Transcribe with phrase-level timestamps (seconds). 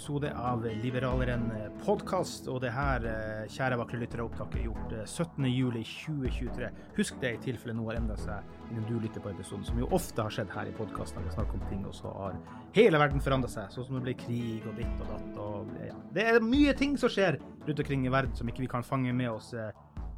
[0.00, 1.50] Episode av Liberaleren
[1.84, 2.46] podkast.
[2.48, 6.70] Og det her, eh, kjære vakre lyttere, opptaket er gjort eh, 17.07.2023.
[6.96, 8.40] Husk det i tilfelle noe har endra seg
[8.70, 11.20] innen du lytter på episoden, som jo ofte har skjedd her i podkasten.
[11.26, 12.38] Vi snakker om ting, og så har
[12.72, 13.68] hele verden forandra seg.
[13.74, 15.36] Sånn som det blir krig og ditt og datt.
[15.36, 15.98] Og, ja.
[16.16, 17.36] Det er mye ting som skjer
[17.68, 19.68] rundt omkring i verden som ikke vi kan fange med oss eh,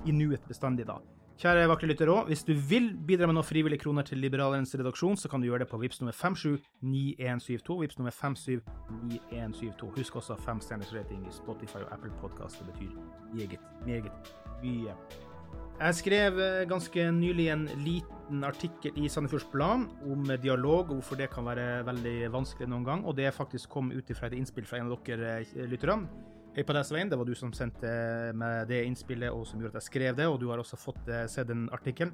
[0.07, 1.01] i nuet bestandig, da.
[1.43, 5.17] Kjære vakre lytter òg, hvis du vil bidra med noen frivillige kroner til Liberalernes redaksjon,
[5.19, 7.79] så kan du gjøre det på VIPS nummer 579172.
[7.81, 9.89] VIPS nummer 579172.
[9.97, 12.63] Husk også femstjerners rating i Spotify og Apple Podcast.
[12.63, 12.95] Det betyr
[13.35, 13.59] meget,
[13.89, 14.31] meget
[14.63, 14.95] mye.
[15.81, 21.19] Jeg skrev eh, ganske nylig en liten artikkel i Sandefjords Blad om dialog, og hvorfor
[21.19, 23.03] det kan være veldig vanskelig noen gang.
[23.03, 26.07] Og det faktisk kom ut ifra et innspill fra en av dere eh, lytterne.
[26.53, 27.09] Hei på deg, Svein.
[27.09, 27.89] Det var du som sendte
[28.37, 30.27] meg det innspillet, og som gjorde at jeg skrev det.
[30.29, 32.13] Og du har også fått eh, se den artikkelen.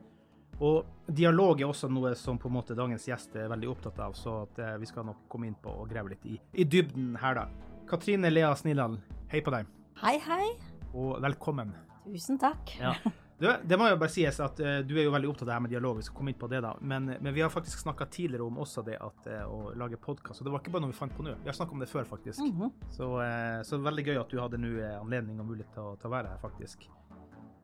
[0.63, 4.15] Og dialog er også noe som på en måte dagens gjest er veldig opptatt av,
[4.19, 7.13] så at, eh, vi skal nok komme inn på og grave litt i, i dybden
[7.23, 7.75] her, da.
[7.91, 8.99] Katrine Lea Snilland,
[9.33, 9.71] hei på deg,
[10.03, 10.49] Hei, hei.
[10.93, 11.71] og velkommen.
[12.07, 12.75] Tusen takk.
[12.81, 12.95] Ja.
[13.39, 15.57] Du, det må jo bare sies at uh, du er jo veldig opptatt av det
[15.57, 17.85] her med dialog, vi skal komme inn på det da, men, men vi har faktisk
[17.85, 20.87] snakka tidligere om også det at, uh, å lage podkast, og det var ikke bare
[20.87, 22.43] noe vi fant på nå, vi har snakka om det før, faktisk.
[22.43, 22.73] Mhm.
[22.97, 26.11] så, uh, så veldig gøy at du hadde nå anledning og mulighet til å, til
[26.11, 26.89] å være her, faktisk.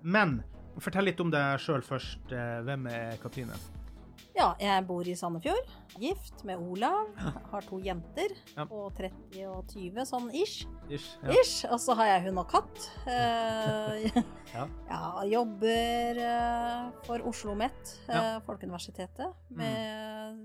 [0.05, 0.39] Men
[0.79, 2.31] fortell litt om deg sjøl først.
[2.67, 3.59] Hvem er Katrine?
[4.35, 5.69] Ja, jeg bor i Sandefjord.
[6.03, 7.13] Gift med Olav.
[7.53, 8.65] Har to jenter Ja.
[8.67, 10.65] på 30 og 20, sånn ish.
[10.91, 11.13] Ish.
[11.23, 11.37] Ja.
[11.39, 11.65] Ish.
[11.71, 12.89] Og så har jeg hund og katt.
[13.07, 14.25] Uh,
[14.55, 14.67] Ja.
[14.87, 17.95] ja, jobber uh, for Oslo OsloMet.
[18.07, 18.13] Mm.
[18.15, 20.37] eh, Folkeuniversitetet, med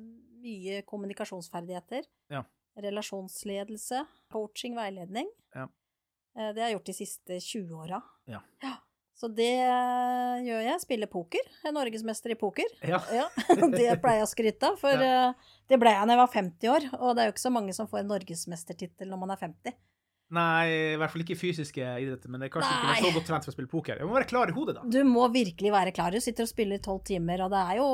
[0.42, 2.08] mye kommunikasjonsferdigheter.
[2.34, 2.44] Ja.
[2.78, 5.30] Relasjonsledelse, coaching, veiledning.
[5.54, 5.68] Ja.
[6.34, 8.02] Det har jeg gjort de siste 20 åra.
[8.30, 8.42] Ja.
[9.20, 10.80] Så det eh, gjør jeg.
[10.86, 11.44] Spiller poker.
[11.60, 12.72] Jeg er norgesmester i poker.
[12.88, 13.02] Ja.
[13.20, 15.32] Ja, det pleier jeg å skryte av, for ja.
[15.68, 16.90] det ble jeg da jeg var 50 år.
[17.02, 19.76] Og det er jo ikke så mange som får en norgesmestertittel når man er 50.
[20.30, 23.28] Nei, i hvert fall ikke i fysiske idretter, men det er kanskje ikke så godt
[23.32, 23.98] trent for å spille poker.
[23.98, 24.84] Jeg må være klar i hodet, da.
[24.86, 26.14] Du må virkelig være klar.
[26.14, 27.88] Du sitter og spiller i tolv timer, og det er jo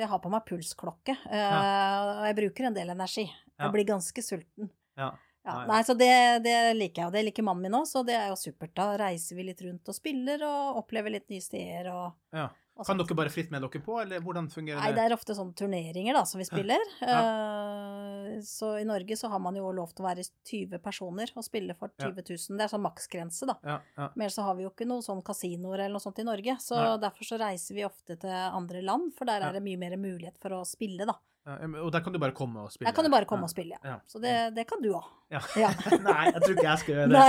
[0.00, 3.26] Jeg har på meg pulsklokke, eh, og jeg bruker en del energi.
[3.28, 4.72] Jeg blir ganske sulten.
[4.98, 5.12] Ja.
[5.44, 5.80] Ja, Nei.
[5.82, 6.08] så det,
[6.44, 8.70] det liker jeg, og det liker mannen min òg, så det er jo supert.
[8.78, 12.44] Da reiser vi litt rundt og spiller og opplever litt nye steder og, Ja.
[12.78, 13.08] og Kan sånt.
[13.08, 14.84] dere bare fritt med dere på, eller hvordan fungerer det?
[14.86, 15.02] Nei, det?
[15.10, 16.78] er ofte sånne turneringer da, som vi spiller.
[17.02, 21.44] Eh, så i Norge så har man jo lov til å være 20 personer og
[21.46, 22.58] spille for 20 000.
[22.58, 23.56] Det er sånn maksgrense, da.
[23.66, 24.08] Ja, ja.
[24.14, 26.56] Men ellers så har vi jo ikke noen sånn kasinoer eller noe sånt i Norge,
[26.62, 26.96] så Nei.
[27.02, 30.38] derfor så reiser vi ofte til andre land, for der er det mye mer mulighet
[30.42, 31.18] for å spille, da.
[31.42, 32.86] Ja, og der kan du bare komme og spille?
[32.86, 33.96] Der kan du bare komme og spille, ja.
[34.06, 35.08] Så det, det kan du òg.
[35.32, 37.22] Nei, jeg tror ikke jeg skal gjøre det.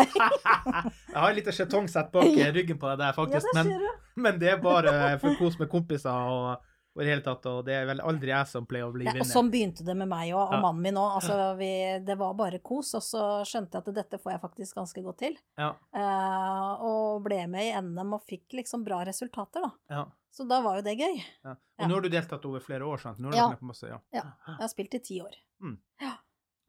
[1.13, 3.47] Jeg har en liten skjetongsett bak ryggen på deg der, faktisk.
[3.57, 3.71] men,
[4.15, 6.61] men det er bare for kos med kompiser og
[6.95, 9.05] Og i det hele tatt, og det er vel aldri jeg som pleier å bli
[9.07, 9.21] vinner.
[9.21, 10.59] og sånn begynte det med meg og, og Ja.
[10.61, 11.15] mannen min òg.
[11.17, 14.75] Altså, vi- det var bare kos, og så skjønte jeg at dette får jeg faktisk
[14.75, 15.37] ganske godt til.
[15.57, 19.71] Ja, Uh, og ble med i NM og fikk liksom bra resultater, da.
[19.89, 21.17] ja, Så da var jo det gøy.
[21.45, 21.51] ja.
[21.51, 21.85] Og Ja.
[21.87, 23.17] nå har du deltatt over flere år, sant?
[23.19, 23.55] Nå har du Ja.
[23.55, 23.97] på masse, ja.
[24.13, 24.23] Ja.
[24.47, 25.33] Jeg har spilt i ti år.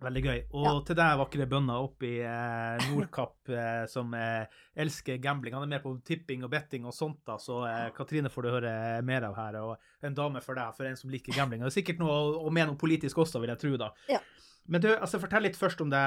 [0.05, 0.41] Veldig gøy.
[0.53, 0.73] Og Ja.
[0.85, 4.47] til deg, vakre bønner oppe i eh, Nordkapp, eh, som eh,
[4.85, 5.55] elsker gambling.
[5.57, 8.51] Han er mer på tipping og betting og sånt, da, så eh, Katrine får du
[8.53, 8.75] høre
[9.07, 9.59] mer av her.
[9.63, 11.63] Og en dame for deg, for en som liker gambling.
[11.63, 13.91] Og det er sikkert noe å mene noe politisk også, vil jeg tro, da.
[14.13, 14.21] Ja.
[14.67, 16.03] Men du, altså, fortell litt først om, det,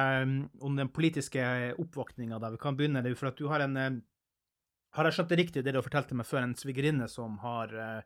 [0.66, 1.42] om den politiske
[1.78, 2.40] oppvåkninga.
[2.42, 2.50] da.
[2.56, 3.98] Vi kan begynne, det er for at du har en eh,
[4.98, 8.06] Har jeg skjønt det riktig, det du fortalte meg før, en svigerinne som har eh,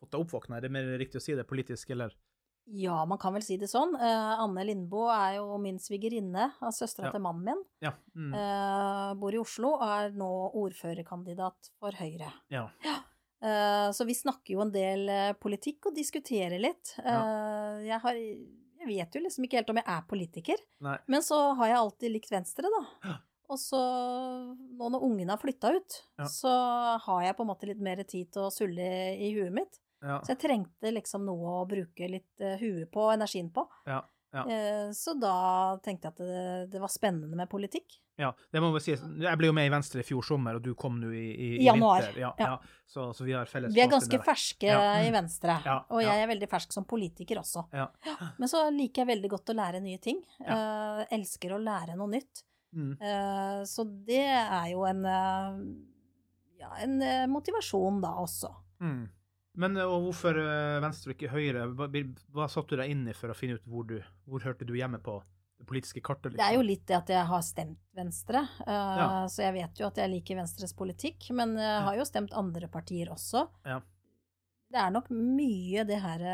[0.00, 0.58] fått deg oppvåkna?
[0.58, 2.12] Er det mer riktig å si det politisk, eller?
[2.66, 3.92] Ja, man kan vel si det sånn.
[3.94, 7.12] Eh, Anne Lindboe er jo min svigerinne, av søstera Ja.
[7.12, 7.60] til mannen min.
[7.80, 7.92] Ja.
[8.16, 8.32] Mm.
[8.34, 12.32] Eh, bor i Oslo og er nå ordførerkandidat for Høyre.
[12.50, 12.68] ja.
[13.42, 16.94] Eh, så vi snakker jo en del eh, politikk og diskuterer litt.
[16.98, 20.96] Eh, jeg, har, jeg vet jo liksom ikke helt om jeg er politiker, Nei.
[21.06, 22.82] men så har jeg alltid likt Venstre, da.
[23.04, 23.16] Ja.
[23.52, 23.78] Og så,
[24.74, 26.24] nå når ungene har flytta ut, Ja.
[26.24, 26.50] så
[26.98, 28.88] har jeg på en måte litt mer tid til å sulle
[29.20, 29.78] i huet mitt.
[30.06, 30.20] Ja.
[30.22, 33.66] Så jeg trengte liksom noe å bruke litt uh, huet på, energien på.
[33.88, 34.04] Ja,
[34.36, 34.42] ja.
[34.46, 35.36] Uh, så da
[35.82, 36.42] tenkte jeg at det,
[36.74, 37.98] det var spennende med politikk.
[38.16, 38.94] Ja, det må vi si.
[38.94, 41.48] Jeg ble jo med i Venstre i fjor sommer, og du kom nå i, i,
[41.60, 42.20] I januar, vinter.
[42.22, 42.52] Ja, ja.
[42.54, 42.84] ja.
[42.88, 44.94] Så, så vi har felles Vi er ganske ferske Ja.
[45.04, 47.66] i Venstre, Ja, og jeg er veldig fersk som politiker også.
[47.76, 47.90] Ja.
[48.38, 50.22] Men så liker jeg veldig godt å lære nye ting.
[50.40, 52.46] Uh, elsker å lære noe nytt.
[52.76, 52.96] Mm.
[53.64, 54.98] Så det er jo en,
[56.60, 56.98] ja, en
[57.32, 58.50] motivasjon da også.
[58.84, 59.06] Mm.
[59.56, 61.64] Men eh, hvorfor eh, Venstre og ikke Høyre?
[61.72, 63.96] Hva, satte du deg inn i for å finne ut hvor du
[64.28, 65.16] hvor hørte du hjemme på
[65.56, 66.32] det politiske kartet?
[66.34, 66.42] liksom?
[66.42, 69.06] Det er jo litt det at jeg har stemt Venstre, uh, Ja.
[69.32, 72.68] så jeg vet jo at jeg liker Venstres politikk, men jeg har jo stemt andre
[72.68, 73.46] partier også.
[73.64, 73.80] Ja.
[74.68, 76.26] Det er nok mye det her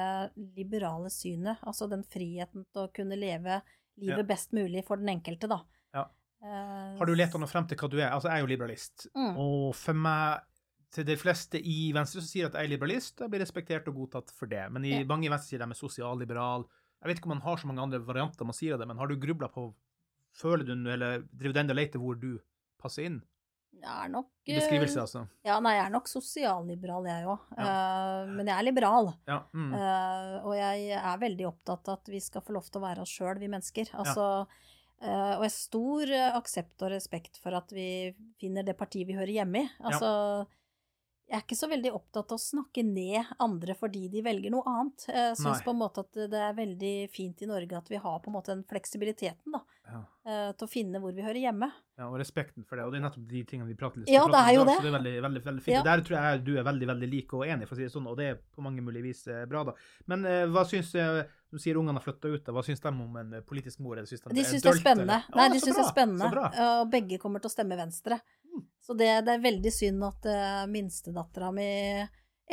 [0.57, 3.61] liberale synet, altså den friheten til å kunne leve
[4.01, 4.29] livet Ja.
[4.33, 5.61] best mulig for den enkelte, da.
[5.95, 6.07] Ja.
[6.99, 8.09] Har du lett noe frem til hva du er?
[8.11, 9.07] Altså, jeg er jo liberalist.
[9.15, 9.37] Mm.
[9.39, 10.41] Og for meg,
[10.93, 13.97] til de fleste i Venstre som sier at jeg er liberalist, jeg blir respektert og
[13.97, 14.67] godtatt for det.
[14.73, 15.05] Men i Ja.
[15.09, 16.67] mange i Venstre sier de er sosialliberal.
[17.03, 18.99] Jeg vet ikke om man har så mange andre varianter man sier av det, men
[18.99, 19.73] har du grubla på
[20.33, 22.39] Føler du eller driver du enda og leter hvor du
[22.81, 23.19] passer inn?
[23.83, 25.23] Jeg er nok I eh, beskrivelse, altså.
[25.45, 27.51] Ja, nei, jeg er nok sosialliberal, jeg òg.
[28.31, 29.13] men jeg er liberal.
[29.29, 29.43] Ja.
[29.53, 29.75] Mm.
[29.75, 33.05] uh, og jeg er veldig opptatt av at vi skal få lov til å være
[33.05, 33.93] oss sjøl, vi mennesker.
[33.99, 39.09] Altså, uh, og jeg har stor aksept og respekt for at vi finner det partiet
[39.09, 39.71] vi hører hjemme i.
[39.83, 40.47] Altså,
[41.33, 44.67] jeg er ikke så veldig opptatt av å snakke ned andre fordi de velger noe
[44.69, 45.07] annet.
[45.09, 48.19] Jeg syns på en måte at det er veldig fint i Norge at vi har
[48.21, 50.03] på en måte den fleksibiliteten da, Ja.
[50.29, 51.71] eh, til å finne hvor vi hører hjemme.
[51.99, 52.85] ja, og respekten for det.
[52.85, 54.15] Og det er nettopp de tingene vi prater litt om.
[54.15, 54.77] Ja, det er jo det.
[54.77, 55.75] Så det er veldig, veldig, veldig fint.
[55.77, 55.83] Ja.
[55.89, 58.07] Der tror jeg du er veldig veldig lik og enig, for å si det sånn,
[58.13, 59.65] og det er på mange mulige vis eh, bra.
[59.65, 59.73] da.
[60.07, 62.53] Men eh, hva syns eh, Du sier ungene har flytta ut, da.
[62.53, 63.97] hva syns de om en eh, politisk mor?
[63.97, 65.19] Eller syns de De syns det er spennende.
[65.29, 65.37] eller?
[65.37, 66.53] Nei, de syns det er spennende.
[66.83, 68.21] Og begge kommer til å stemme Venstre.
[68.83, 71.67] Så det, det er veldig synd at uh, minstedattera mi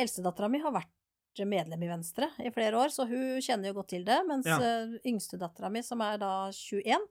[0.00, 3.90] Eldstedattera mi har vært medlem i Venstre i flere år, så hun kjenner jo godt
[3.94, 4.18] til det.
[4.28, 4.58] Mens Ja.
[4.60, 7.06] uh, yngstedattera mi, som er da 21,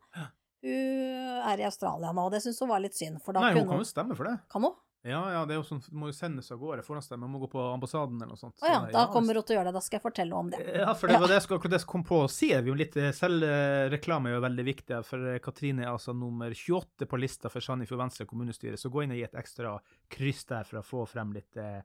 [0.64, 3.22] hun er i Australia nå, og det syns hun var litt synd.
[3.24, 4.38] For da Nei, hun kunne kan jo stemme for det.
[4.52, 4.76] Kan hun?
[5.08, 7.48] Ja, ja, det er jo sånn, du må jo sendes av gårde forhåndsstemme, må gå
[7.54, 8.58] på ambassaden eller noe sånt.
[8.60, 9.76] Å ja, da kommer hun til å gjøre det.
[9.78, 10.60] Da skal jeg fortelle om det.
[10.76, 12.50] Ja, for det var det jeg skulle, akkurat det jeg kom på å si.
[12.66, 14.98] Vi litt, eh, Selvreklame er jo veldig viktig.
[15.08, 18.80] For eh, Katrine er altså nummer 28 på lista for Sandefjord Venstre kommunestyre.
[18.82, 19.78] Så gå inn og gi et ekstra
[20.12, 21.80] kryss der for å få frem litt eh,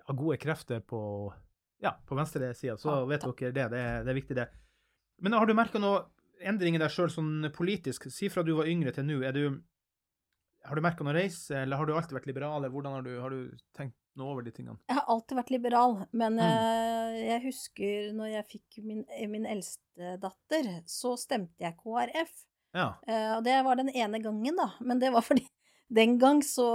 [0.00, 1.04] ja, gode krefter på,
[1.86, 2.74] ja, på venstre sida.
[2.82, 3.68] Så Ja, vet dere det.
[3.76, 4.48] Det er, det er viktig, det.
[5.22, 6.02] Men har du merka noe
[6.42, 8.10] endring i deg sjøl sånn politisk?
[8.10, 9.20] Si fra du var yngre til nå.
[9.22, 9.62] Er du
[10.64, 13.12] har du merka noe reise, eller har du alltid vært liberal, eller hvordan har du,
[13.20, 14.78] har du tenkt noe over de tingene?
[14.88, 16.44] Jeg har alltid vært liberal, men Mm.
[16.44, 22.32] uh, jeg husker når jeg fikk min, min eldste datter, så stemte jeg KrF.
[22.74, 22.88] Ja.
[23.08, 24.70] Uh, og det var den ene gangen, da.
[24.80, 25.44] Men det var fordi
[26.00, 26.68] den gang så,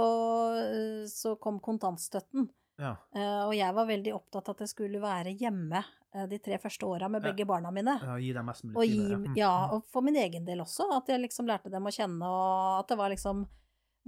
[0.54, 2.48] uh, så kom kontantstøtten.
[2.80, 2.94] ja.
[3.14, 5.82] Eh, og jeg var veldig opptatt av at jeg skulle være hjemme
[6.30, 7.30] de tre første åra med Ja.
[7.30, 7.92] begge barna mine.
[8.02, 9.10] ja gi dem mest mulig tid.
[9.10, 9.18] Ja.
[9.18, 9.34] Mm.
[9.36, 10.88] ja, og for min egen del også.
[10.96, 13.44] At jeg liksom lærte dem å kjenne, og at det var liksom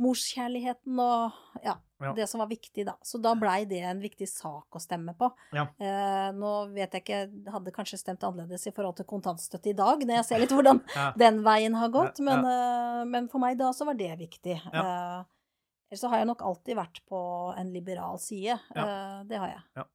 [0.01, 1.33] morskjærligheten og
[1.65, 2.13] ja, Ja.
[2.17, 2.95] det som var viktig, da.
[3.05, 5.29] Så da blei det en viktig sak å stemme på.
[5.55, 5.69] Ja.
[5.79, 10.01] Eh, nå vet jeg ikke, hadde kanskje stemt annerledes i forhold til kontantstøtte i dag,
[10.03, 11.13] når jeg ser litt hvordan Ja.
[11.17, 14.61] den veien har gått, Ja, men, eh, men for meg da så var det viktig.
[14.73, 14.81] Ja.
[15.21, 15.25] Eh,
[15.93, 18.59] ellers så har jeg nok alltid vært på en liberal side.
[18.75, 19.87] Eh, det har jeg.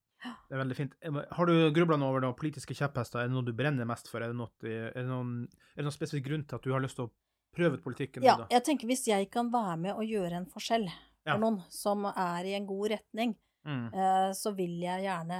[0.48, 0.92] Det er veldig fint.
[1.02, 3.20] Eh, Har du grubla noe over noen politiske kjepphester?
[3.20, 4.18] Er det noe du brenner mest for?
[4.20, 5.44] Er det, noe, er det noen,
[5.76, 7.10] er det noen spesifikk grunn til at du har lyst til å
[7.58, 8.22] prøve ut politikken?
[8.24, 8.46] Ja, da?
[8.54, 11.34] jeg tenker hvis jeg kan være med og gjøre en forskjell Ja.
[11.34, 13.34] for noen som er i en god retning,
[13.66, 13.88] Mm.
[13.92, 15.38] eh, så vil jeg gjerne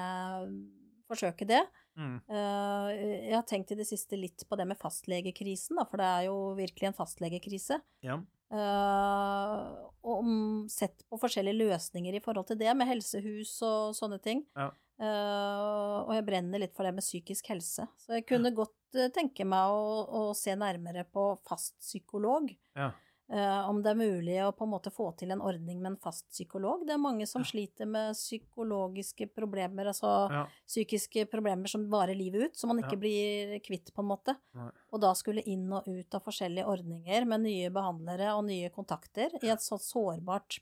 [1.09, 1.63] forsøke det.
[1.97, 2.19] Mm.
[2.29, 2.89] Eh,
[3.31, 6.27] jeg har tenkt i det siste litt på det med fastlegekrisen, da, for det er
[6.29, 7.81] jo virkelig en fastlegekrise.
[8.05, 8.19] Ja.
[8.51, 9.65] Eh,
[10.09, 10.29] og
[10.73, 14.45] sett på forskjellige løsninger i forhold til det, med helsehus og sånne ting.
[14.57, 14.71] Ja.
[14.99, 17.87] Eh, og jeg brenner litt for det med psykisk helse.
[18.02, 22.50] Så jeg kunne godt eh, tenke meg å, å se nærmere på fast psykolog.
[22.78, 22.90] Ja.
[23.31, 25.99] Eh, om det er mulig å på en måte få til en ordning med en
[26.00, 26.87] fast psykolog.
[26.88, 30.47] Det er mange som sliter med psykologiske problemer, altså Ja.
[30.67, 33.02] psykiske problemer som varer livet ut, som man ikke Ja.
[33.05, 34.35] blir kvitt, på en måte.
[34.57, 34.71] Nei.
[34.93, 39.28] Og da skulle inn og ut av forskjellige ordninger med nye behandlere og nye kontakter
[39.45, 40.59] i et sånt sårbart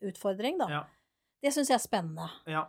[0.00, 0.68] utfordring, da.
[0.70, 0.84] Ja.
[1.42, 2.30] Det syns jeg er spennende.
[2.46, 2.68] Ja.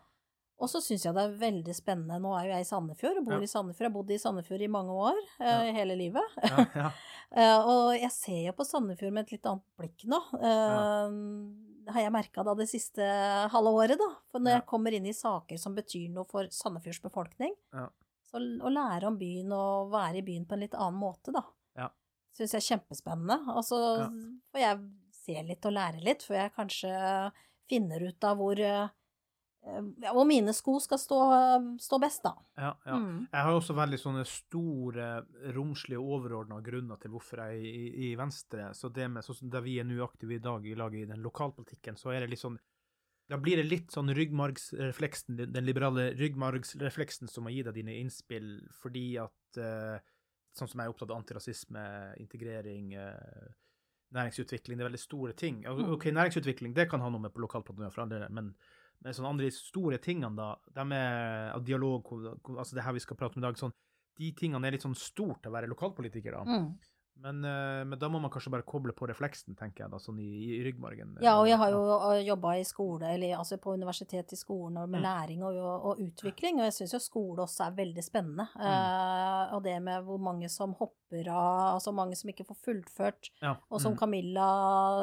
[0.60, 3.26] Og så syns jeg det er veldig spennende Nå er jo jeg i Sandefjord og
[3.28, 3.40] bor Ja.
[3.46, 3.86] i Sandefjord.
[3.86, 6.38] Jeg har bodd i Sandefjord i mange år, eh, hele livet.
[6.44, 6.66] Ja.
[6.76, 6.92] ja.
[7.28, 10.16] Eh, og jeg ser jo på Sandefjord med et litt annet blikk nå.
[11.84, 13.04] Det har jeg merka da det siste
[13.52, 14.08] halve året, da.
[14.32, 14.60] For når Ja.
[14.62, 17.90] jeg kommer inn i saker som betyr noe for Sandefjords befolkning, Ja.
[18.32, 21.44] så å lære om byen og være i byen på en litt annen måte, da,
[21.76, 21.90] Ja.
[22.34, 23.56] syns jeg er kjempespennende.
[23.56, 24.08] Og så Ja.
[24.54, 27.32] får jeg se litt og lære litt, før jeg kanskje
[27.68, 28.56] finner ut av hvor
[29.68, 31.18] ja, hvor mine sko skal stå,
[31.82, 32.34] stå best, da.
[32.56, 32.98] ja, ja.
[33.02, 33.28] Mm.
[33.32, 35.10] Jeg har også veldig sånne store,
[35.56, 38.72] romslige, overordna grunner til hvorfor jeg er i, i Venstre.
[38.78, 41.24] Så det med sånn der vi er nå aktive i dag i laget i den
[41.26, 42.60] lokalpolitikken, så er det litt sånn
[43.28, 48.54] Da blir det litt sånn ryggmargsrefleksen, den liberale ryggmargsrefleksen som må gi deg dine innspill,
[48.82, 49.98] fordi at eh,
[50.58, 51.82] Sånn som jeg er opptatt av antirasisme,
[52.18, 53.50] integrering, eh,
[54.16, 55.60] næringsutvikling, det er veldig store ting.
[55.68, 55.92] Mm.
[55.94, 58.56] OK, næringsutvikling, det kan ha noe med på lokalplanet for all del, men
[59.04, 62.10] men sånne andre store tingene, da, de er av dialog,
[62.58, 63.75] altså det her vi skal prate om i dag, sånn,
[64.18, 66.44] de tingene er litt sånn stort å være lokalpolitiker, da.
[66.48, 66.72] Mm.
[67.22, 70.20] Men, eh, men da må man kanskje bare koble på refleksen, tenker jeg, da, sånn
[70.20, 71.18] i, i ryggmargen.
[71.22, 71.82] Ja, og jeg har jo
[72.28, 75.06] jobba i skole, eller altså på universitet i skolen, og med Mm.
[75.08, 75.58] læring og,
[75.92, 78.48] og utvikling, og jeg syns jo skole også er veldig spennende.
[78.56, 78.62] Mm.
[78.70, 83.30] Eh, og det med hvor mange som hopper av, altså mange som ikke får fullført,
[83.42, 83.56] Ja.
[83.72, 83.98] og som mm.
[84.00, 84.48] Camilla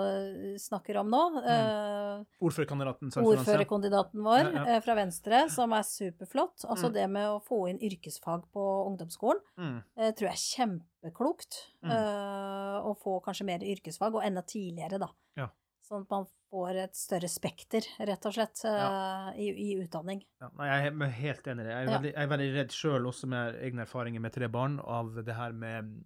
[0.06, 1.22] eh, snakker om nå.
[1.44, 4.80] eh, Ordførerkandidaten Sandefjord Ordførerkandidaten vår Ja, ja.
[4.84, 6.64] fra Venstre, som er superflott.
[6.68, 6.92] Altså Mm.
[6.94, 9.82] det med å få inn yrkesfag på ungdomsskolen, Mm.
[9.96, 11.58] eh, tror jeg er kjempeklokt.
[11.82, 11.90] Mm.
[11.90, 15.08] eh, å få kanskje mer yrkesfag, og enda tidligere, da.
[15.36, 15.48] Ja.
[15.84, 19.30] Sånn at man får et større spekter, rett og slett, Ja.
[19.34, 20.22] eh, i, i utdanning.
[20.40, 21.66] Ja, nei, jeg er helt enig.
[21.66, 21.98] Jeg er Ja.
[21.98, 25.34] veldig, jeg er veldig redd sjøl, også med egne erfaringer med tre barn, av det
[25.34, 26.04] her med mm,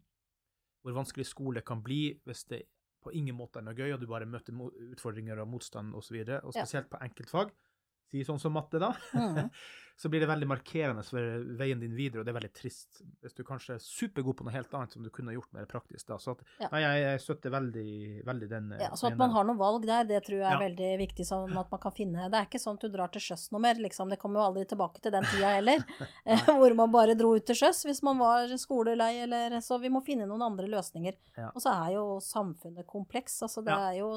[0.85, 2.63] hvor vanskelig skole kan bli hvis det
[3.05, 6.03] på ingen måte er noe gøy, og du bare møter utfordringer og motstand osv., og,
[6.03, 7.53] så videre, og spesielt på enkeltfag.
[8.09, 8.95] Si sånn som matte, da.
[9.13, 9.51] mm.
[9.99, 13.01] så blir det veldig markerende for veien din videre, og det er veldig trist.
[13.25, 16.07] Hvis du kanskje er supergod på noe helt annet som du kunne gjort mer praktisk
[16.07, 16.21] da.
[16.23, 16.69] Så at, Ja.
[16.71, 17.87] nei, jeg, jeg støtter veldig,
[18.29, 20.61] veldig den Ja, så at man har noen valg der, det tror jeg er Ja.
[20.63, 21.27] veldig viktig.
[21.27, 23.61] sånn at man kan finne, Det er ikke sånn at du drar til sjøs noe
[23.61, 24.09] mer, liksom.
[24.09, 25.83] Det kommer jo aldri tilbake til den tida heller.
[26.31, 29.91] eh, hvor man bare dro ut til sjøs hvis man var skolelei, eller Så vi
[29.91, 31.19] må finne noen andre løsninger.
[31.37, 31.51] Ja.
[31.51, 33.43] Og så er jo samfunnet kompleks.
[33.43, 34.15] Altså det er jo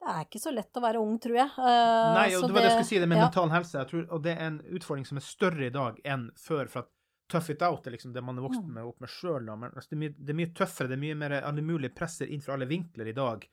[0.00, 1.50] Det er ikke så lett å være ung, tror jeg.
[1.58, 3.26] Uh, Nei, og det var det jeg skulle si, det med ja.
[3.28, 3.82] mental helse.
[3.90, 6.70] Tror, og det er en utfordring som er større i dag enn før.
[6.72, 6.90] for at
[7.30, 8.72] Tough it out er liksom det man er vokst Mm.
[8.74, 9.46] med opp med sjøl.
[9.46, 12.56] Altså, det, det er mye tøffere, det er mye mer alle mulige presser inn fra
[12.56, 13.44] alle vinkler i dag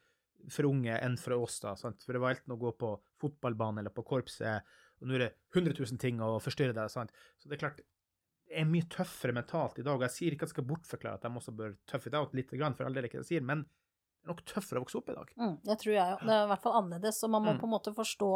[0.49, 1.59] for unge enn for oss.
[1.59, 2.01] da, sant?
[2.01, 2.89] For det var enten å gå på
[3.21, 4.63] fotballbane eller på korpset,
[4.97, 6.89] og nå er det 100 000 ting å forstyrre deg.
[6.89, 7.11] sant?
[7.37, 7.77] Så det er klart,
[8.47, 9.93] det er mye tøffere mentalt i dag.
[9.93, 12.33] og Jeg sier ikke at jeg skal bortforklare at de også bør tough it out
[12.33, 13.67] litt, for all del ikke det jeg sier, men
[14.27, 15.31] nok tøffere å vokse opp i dag.
[15.39, 16.17] Mm, det tror jeg jo.
[16.27, 17.59] Det er i hvert fall annerledes, så man må Mm.
[17.61, 18.31] på en måte forstå,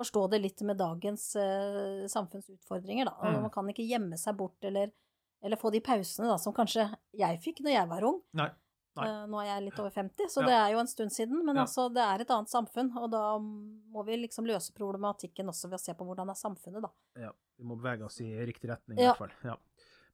[0.00, 3.16] forstå det litt med dagens uh, samfunnsutfordringer, da.
[3.22, 3.40] Mm.
[3.42, 4.92] man kan ikke gjemme seg bort eller,
[5.42, 8.20] eller få de pausene da, som kanskje jeg fikk når jeg var ung.
[8.34, 8.50] Nei.
[8.96, 9.06] Nei.
[9.12, 10.46] Uh, nå er jeg litt over 50, så Ja.
[10.46, 11.44] det er jo en stund siden.
[11.44, 11.62] Men Ja.
[11.66, 15.78] altså, det er et annet samfunn, og da må vi liksom løse problematikken også ved
[15.78, 16.88] å se på hvordan er samfunnet, da.
[17.20, 19.12] Ja, vi må bevege oss i riktig retning, i Ja.
[19.12, 19.50] hvert fall.
[19.50, 19.56] Ja.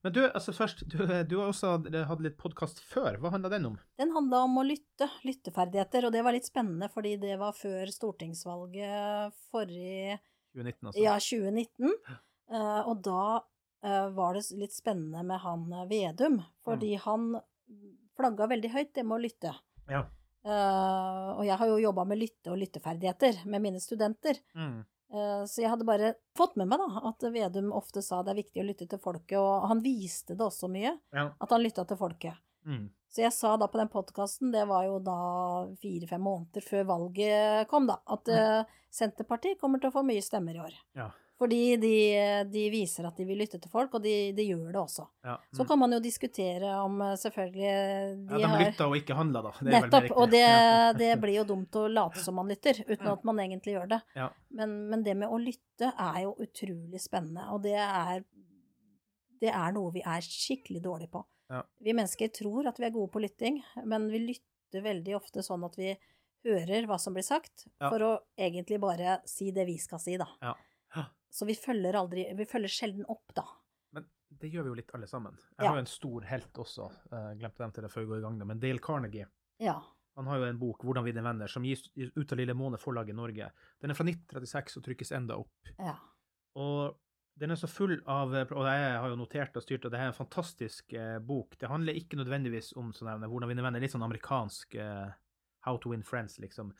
[0.03, 1.77] Men du, altså først, du, du har også
[2.09, 3.15] hatt litt podkast før.
[3.23, 3.77] Hva handla den om?
[3.99, 7.91] Den handla om å lytte, lytteferdigheter, og det var litt spennende fordi det var før
[7.93, 10.19] stortingsvalget forrige
[10.53, 11.01] 2019, altså?
[11.01, 11.95] Ja, 2019.
[12.51, 17.31] Uh, og da uh, var det litt spennende med han eh, Vedum, fordi han
[18.17, 19.53] flagga veldig høyt det med å lytte.
[19.89, 20.03] Ja.
[20.43, 24.43] Uh, og jeg har jo jobba med lytte og lytteferdigheter med mine studenter.
[24.59, 24.83] Mm.
[25.13, 28.41] Eh, så jeg hadde bare fått med meg da, at Vedum ofte sa det er
[28.41, 31.29] viktig å lytte til folket, og han viste det også mye, ja.
[31.37, 32.39] at han lytta til folket.
[32.65, 32.87] Mm.
[33.13, 35.17] Så jeg sa da på den podkasten, det var jo da
[35.81, 38.63] fire-fem måneder før valget kom, da, at ja.
[38.93, 40.79] Senterpartiet kommer til å få mye stemmer i år.
[40.97, 41.11] ja.
[41.41, 41.95] Fordi de,
[42.53, 45.07] de viser at de vil lytte til folk, og de, de gjør det også.
[45.25, 45.39] Ja.
[45.51, 45.67] Så mm.
[45.71, 49.51] kan man jo diskutere om selvfølgelig selvfølgelig ja, de lytter og ikke handler, da.
[49.59, 50.11] Det Nettopp.
[50.17, 50.45] Og det,
[50.99, 53.99] det blir jo dumt å late som man lytter, uten at man egentlig gjør det.
[54.17, 54.29] Ja.
[54.57, 58.23] Men, men det med å lytte er jo utrolig spennende, og det er,
[59.41, 61.23] det er noe vi er skikkelig dårlige på.
[61.53, 61.61] Ja.
[61.83, 65.65] Vi mennesker tror at vi er gode på lytting, men vi lytter veldig ofte sånn
[65.67, 65.93] at vi
[66.43, 70.27] hører hva som blir sagt, for å egentlig bare si det vi skal si, da.
[70.43, 70.55] Ja.
[71.33, 73.43] Så vi følger aldri Vi følger sjelden opp, da.
[73.93, 75.35] Men det gjør vi jo litt alle sammen.
[75.57, 75.67] Jeg Ja.
[75.69, 78.21] har jo en stor helt også, jeg glemte dem til det før vi går i
[78.27, 79.25] gang, men Dale Carnegie.
[79.59, 79.79] Ja.
[80.15, 83.09] Han har jo en bok, 'Hvordan vinne venner', som gis ut av Lille Måne forlag
[83.09, 83.51] i Norge.
[83.81, 85.49] Den er fra 1936 og trykkes enda opp.
[85.79, 85.95] ja.
[86.55, 86.95] Og
[87.39, 90.07] den er så full av Og jeg har jo notert og styrt, og det er
[90.11, 91.57] en fantastisk eh, bok.
[91.57, 95.11] Det handler ikke nødvendigvis om sånn her, hvordan vinne venner, litt sånn amerikansk eh,
[95.61, 96.73] How to win friends, liksom.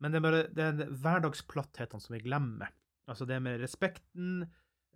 [0.00, 2.70] Men det er bare det er hverdagsplattheten som vi glemmer.
[3.08, 4.42] Altså det med respekten,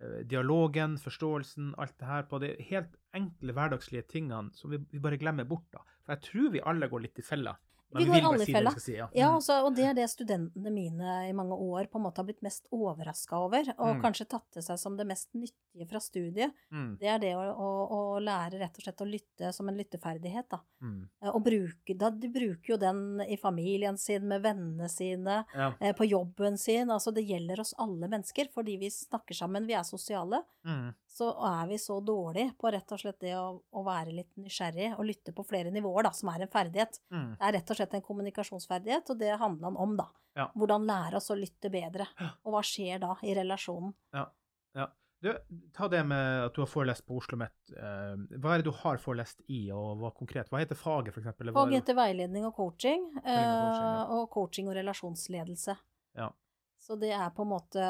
[0.01, 5.19] eh, dialogen, forståelsen, alt det her på de helt enkle hverdagslige tingene som vi, bare
[5.21, 5.83] glemmer bort, da.
[6.03, 7.55] For jeg tror vi alle går litt i fella.
[7.95, 8.71] Vi går alle i fella.
[8.79, 9.07] Si, ja.
[9.13, 9.35] Ja, Mm.
[9.37, 12.41] altså, og det er det studentene mine i mange år på en måte har blitt
[12.41, 14.01] mest overraska over, og Mm.
[14.01, 16.51] kanskje tatt til seg som det mest nyttige fra studiet.
[16.71, 16.97] Mm.
[16.99, 20.49] Det er det å, å, å lære rett og slett å lytte som en lytteferdighet,
[20.49, 20.59] da.
[20.81, 21.09] Mm.
[21.21, 25.73] Eh, Og bruke, da, de bruker jo den i familien sin, med vennene sine, Ja.
[25.79, 26.87] eh, på jobben sin.
[26.89, 30.43] Altså, det gjelder oss alle mennesker, fordi vi snakker sammen, vi er sosiale.
[31.13, 34.95] Så er vi så dårlige på rett og slett det å, å være litt nysgjerrig
[34.95, 36.97] og lytte på flere nivåer, da, som er en ferdighet.
[37.13, 37.27] Mm.
[37.37, 40.07] Det er rett og slett en kommunikasjonsferdighet, og det handler han om, da.
[40.33, 40.47] Ja.
[40.57, 42.07] Hvordan lære oss å lytte bedre.
[42.41, 43.93] Og hva skjer da i relasjonen?
[44.17, 44.25] Ja.
[44.79, 44.89] ja.
[45.23, 45.29] Du,
[45.77, 47.55] ta det med at du har forelest på Oslo OsloMet.
[47.77, 50.49] Eh, hva er det du har forelest i, og hva konkret?
[50.49, 53.99] Hva heter faget, er Faget heter veiledning og coaching, Veiledning og coaching, ja.
[54.01, 55.77] eh, og coaching og relasjonsledelse.
[56.17, 56.33] Ja.
[56.83, 57.83] Så det er på en måte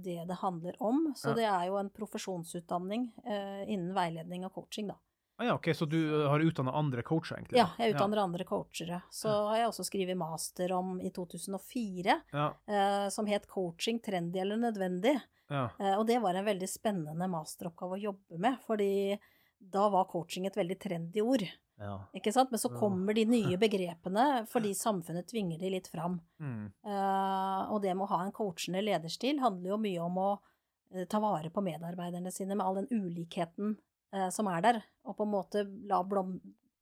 [0.00, 1.12] det det handler om.
[1.16, 1.34] Så Ja.
[1.36, 4.96] det er jo en profesjonsutdanning eh, innen veiledning og coaching, da.
[5.40, 7.58] Ah, ja, ok, Så du har utdanna andre coacher, egentlig?
[7.60, 9.02] Ja, jeg utdanner andre coachere.
[9.10, 12.48] Så har jeg også skrevet master om i 2004, Ja.
[12.66, 15.20] eh, som het Coaching trendy eller nødvendig.
[15.50, 15.68] ja.
[15.78, 19.18] Eh, og det var en veldig spennende masteroppgave å jobbe med, fordi
[19.60, 21.44] da var coaching et veldig trendy ord.
[21.78, 21.94] Ja.
[22.16, 22.50] Ikke sant?
[22.50, 26.18] Men så kommer de nye begrepene fordi samfunnet tvinger de litt fram.
[26.42, 26.68] Mm.
[26.86, 31.04] Uh, og det med å ha en coachende lederstil handler jo mye om å uh,
[31.10, 33.76] ta vare på medarbeiderne sine med all den ulikheten
[34.14, 36.38] uh, som er der, og på en måte la blom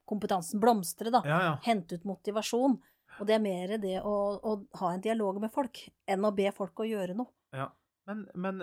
[0.06, 1.18] kompetansen blomstre, da.
[1.26, 1.54] ja, ja.
[1.64, 2.76] Hente ut motivasjon.
[3.16, 6.50] Og det er mer det å, å ha en dialog med folk enn å be
[6.54, 7.32] folk å gjøre noe.
[7.56, 7.72] ja.
[8.06, 8.60] Men, men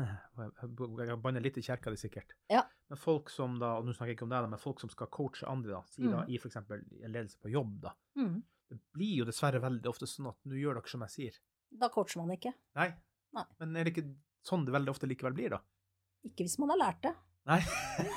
[0.00, 2.34] Jeg banner litt i kirka di, sikkert.
[2.50, 2.62] Ja.
[2.90, 4.90] Men folk som da, og nå snakker jeg ikke om deg, da, men folk som
[4.92, 6.30] skal coache andre, da, si da Mm.
[6.30, 6.56] i f.eks.
[6.56, 7.92] en ledelse på jobb, da.
[8.16, 8.42] Mm.
[8.70, 11.38] Det blir jo dessverre veldig ofte sånn at nå gjør dere som jeg sier.
[11.70, 12.52] Da coacher man ikke.
[12.78, 12.88] Nei.
[13.34, 13.44] Nei.
[13.60, 14.08] Men er det ikke
[14.46, 15.60] sånn det veldig ofte likevel blir, da?
[16.26, 17.14] Ikke hvis man har lært det.
[17.48, 17.60] Nei.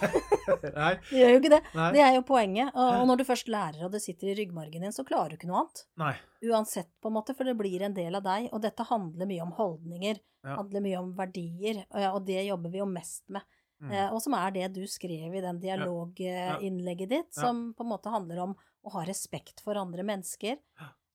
[0.75, 0.91] Nei.
[1.09, 1.61] Det gjør jo ikke det.
[1.77, 1.87] Nei.
[1.95, 2.73] Det er jo poenget.
[2.75, 5.49] Og, når du først lærer, og det sitter i ryggmargen din, så klarer du ikke
[5.49, 5.83] noe annet.
[6.01, 6.13] Nei.
[6.51, 8.49] Uansett, på en måte, for det blir en del av deg.
[8.51, 10.21] Og dette handler mye om holdninger.
[10.43, 10.57] Ja.
[10.59, 13.45] handler mye om verdier, og, det jobber vi jo mest med.
[13.79, 13.91] Mm.
[13.95, 18.11] Eh, og som er det du skrev i den dialoginnlegget ditt, som på en måte
[18.11, 20.59] handler om å ha respekt for andre mennesker.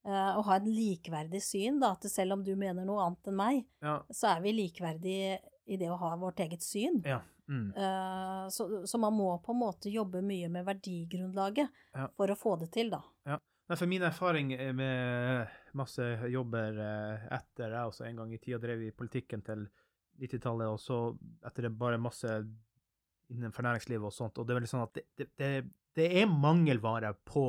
[0.08, 3.36] Eh, og ha en likverdig syn, da, at selv om du mener noe annet enn
[3.36, 3.98] meg, Ja.
[4.08, 7.02] så er vi likeverdige i det å ha vårt eget syn.
[7.04, 7.20] ja.
[7.48, 7.68] Mm.
[7.76, 12.08] Eh, så, så man må på en måte jobbe mye med verdigrunnlaget Ja.
[12.16, 13.02] for å få det til, da.
[13.68, 18.40] Nei, for min erfaring eh, med masse jobber eh, etter jeg også en gang i
[18.40, 19.66] tida drev i politikken til
[20.18, 21.00] 90-tallet, og så
[21.46, 22.32] etter det bare masse
[23.28, 25.50] innenfor næringslivet og sånt, og det er veldig sånn at det, det,
[25.98, 27.44] det, er mangelvare på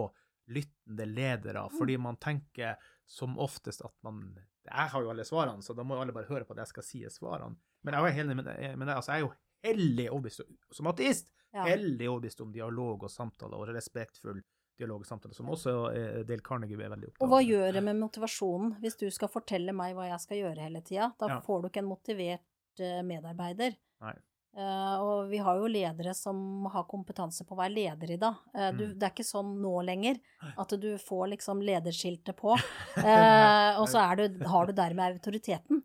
[0.51, 2.75] lyttende ledere, fordi man tenker
[3.07, 4.35] som oftest at man
[4.69, 6.73] Jeg har jo alle svarene, så da må jo alle bare høre på det jeg
[6.73, 7.55] skal si svarene.
[7.81, 9.31] Men jeg enig med det, men altså, jeg er jo
[9.65, 10.41] hellig overbevist
[10.71, 11.63] som ateist Ja.
[11.65, 14.41] hellig overbevist om dialog og samtale, og respektfull
[14.79, 17.83] dialog og samtale, som også eh, Dale Carnegie er veldig opptatt Og hva gjør det
[17.83, 21.11] med motivasjonen hvis du skal fortelle meg hva jeg skal gjøre hele tida?
[21.19, 21.39] Da Ja.
[21.43, 23.75] får du ikke en motivert eh, medarbeider.
[24.01, 24.15] Nei.
[24.57, 28.39] Uh, og vi har jo ledere som har kompetanse på å være leder i dag.
[28.55, 28.95] Uh, du, Mm.
[28.97, 30.17] Det er ikke sånn nå lenger
[30.57, 35.83] at du får liksom lederskiltet på, uh, og så du, har du dermed autoriteten.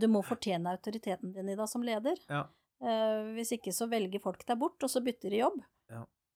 [0.00, 2.18] Du må fortjene autoriteten din i dag som leder.
[2.28, 2.48] Ja.
[2.82, 5.62] Eh, hvis ikke så velger folk deg bort, og så bytter de jobb.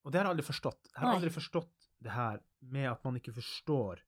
[0.07, 0.87] Og det har jeg aldri forstått.
[0.88, 1.16] Jeg har Nei.
[1.18, 2.38] aldri forstått det her
[2.72, 4.01] med at man ikke forstår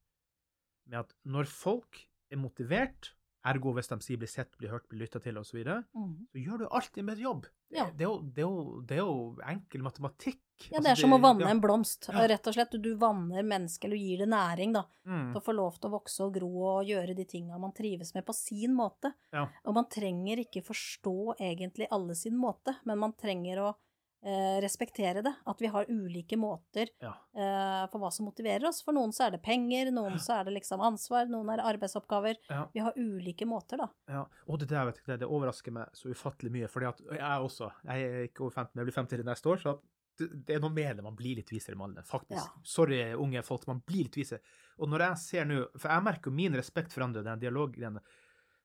[0.88, 1.98] med at når folk
[2.32, 3.10] er motivert
[3.46, 6.26] Ergo hvis de sier blir sett, blir hørt, blir lytta til osv., så, videre, Mhm.
[6.32, 7.46] så gjør du alltid bedre jobb.
[7.70, 7.86] Ja.
[7.90, 10.40] Det, er jo, det, er jo, det er jo enkel matematikk.
[10.68, 11.48] Ja, Altså, det er som å vanne ja.
[11.54, 12.08] en blomst.
[12.12, 12.74] Rett og slett.
[12.82, 14.82] Du vanner mennesket, eller gir det næring, da.
[15.06, 15.32] Mm.
[15.32, 18.12] Til å få lov til å vokse og gro og gjøre de tinga man trives
[18.14, 19.14] med på sin måte.
[19.32, 19.46] Ja.
[19.64, 23.74] Og man trenger ikke forstå egentlig alle sin måte, men man trenger å
[24.22, 25.32] respektere det.
[25.46, 27.14] At vi har ulike måter Ja.
[27.34, 28.82] eh, for hva som motiverer oss.
[28.84, 31.68] For noen så er det penger, noen så er det liksom ansvar, noen er det
[31.74, 32.36] arbeidsoppgaver.
[32.50, 32.66] Ja.
[32.74, 33.88] Vi har ulike måter, da.
[34.08, 37.00] Ja, og det der, vet du, det, det overrasker meg så ufattelig mye, fordi at
[37.00, 39.80] jeg også, jeg er ikke over 15, jeg blir 50 neste år, så
[40.20, 42.44] det, er noe med det, man blir litt visere med alderen, faktisk.
[42.44, 42.60] Ja.
[42.68, 44.42] Sorry, unge folk, man blir litt visere.
[44.78, 47.96] Og når jeg ser nå, for jeg merker min respekt for andre, den dialogen,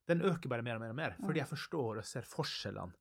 [0.08, 2.92] den øker bare mer og mer og mer, fordi jeg forstår og ser forskjellene.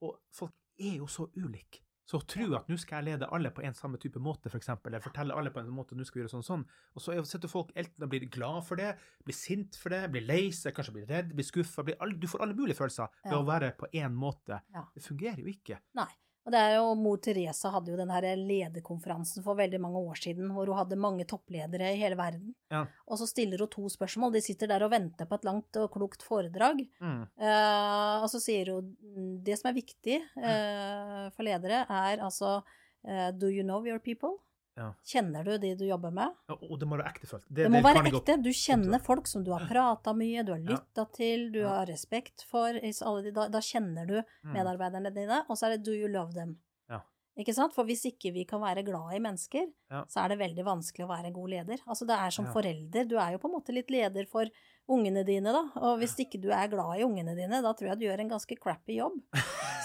[0.00, 1.82] Og folk er jo så ulike.
[2.10, 4.58] Så å tro at nå skal jeg lede alle på en samme type måte, for
[4.58, 6.64] eksempel, eller fortelle alle på en måte, nå skal vi gjøre sånn og sånn,
[6.96, 10.26] og så er- sitter folk enten blir glad for det, blir sint for det, blir
[10.26, 13.38] lei seg, kanskje blir redd, blir skuffa, du får alle mulige følelser ved Ja.
[13.38, 14.60] å være på én måte.
[14.74, 14.86] Ja.
[14.94, 15.78] Det fungerer jo ikke.
[15.94, 16.08] Nei.
[16.46, 20.16] Og det er jo, Mor Teresa hadde jo den her lederkonferansen for veldig mange år
[20.22, 22.54] siden, hvor hun hadde mange toppledere i hele verden.
[22.72, 22.86] Ja.
[23.06, 24.32] Og så stiller hun to spørsmål.
[24.32, 26.80] De sitter der og venter på et langt og klokt foredrag.
[27.00, 27.22] Mm.
[27.36, 32.62] Eh, og så sier hun "Mm, det som er viktig eh, for ledere, er altså
[33.04, 34.38] eh, Do you know your people?
[34.80, 34.86] Ja.
[35.04, 36.32] Kjenner du de du jobber med?
[36.48, 37.44] Ja, Og det må være ektefølt.
[37.52, 38.36] Det, må være ekte.
[38.42, 42.46] Du kjenner folk som du har prata mye, du har lytta til, du har respekt
[42.48, 42.72] for.
[42.80, 44.54] alle de- Da, da kjenner du Mm.
[44.56, 45.44] medarbeiderne dine.
[45.50, 46.56] Og så er det do you love them?
[46.88, 47.00] Ja.
[47.38, 47.74] Ikke sant?
[47.74, 49.66] For hvis ikke vi kan være glad i mennesker,
[50.08, 51.78] så er det veldig vanskelig å være en god leder.
[51.86, 53.06] Altså det er som forelder.
[53.08, 54.46] Du er jo på en måte litt leder for
[54.88, 55.62] ungene dine, da.
[55.76, 58.30] Og hvis ikke du er glad i ungene dine, da tror jeg du gjør en
[58.30, 59.20] ganske crappy jobb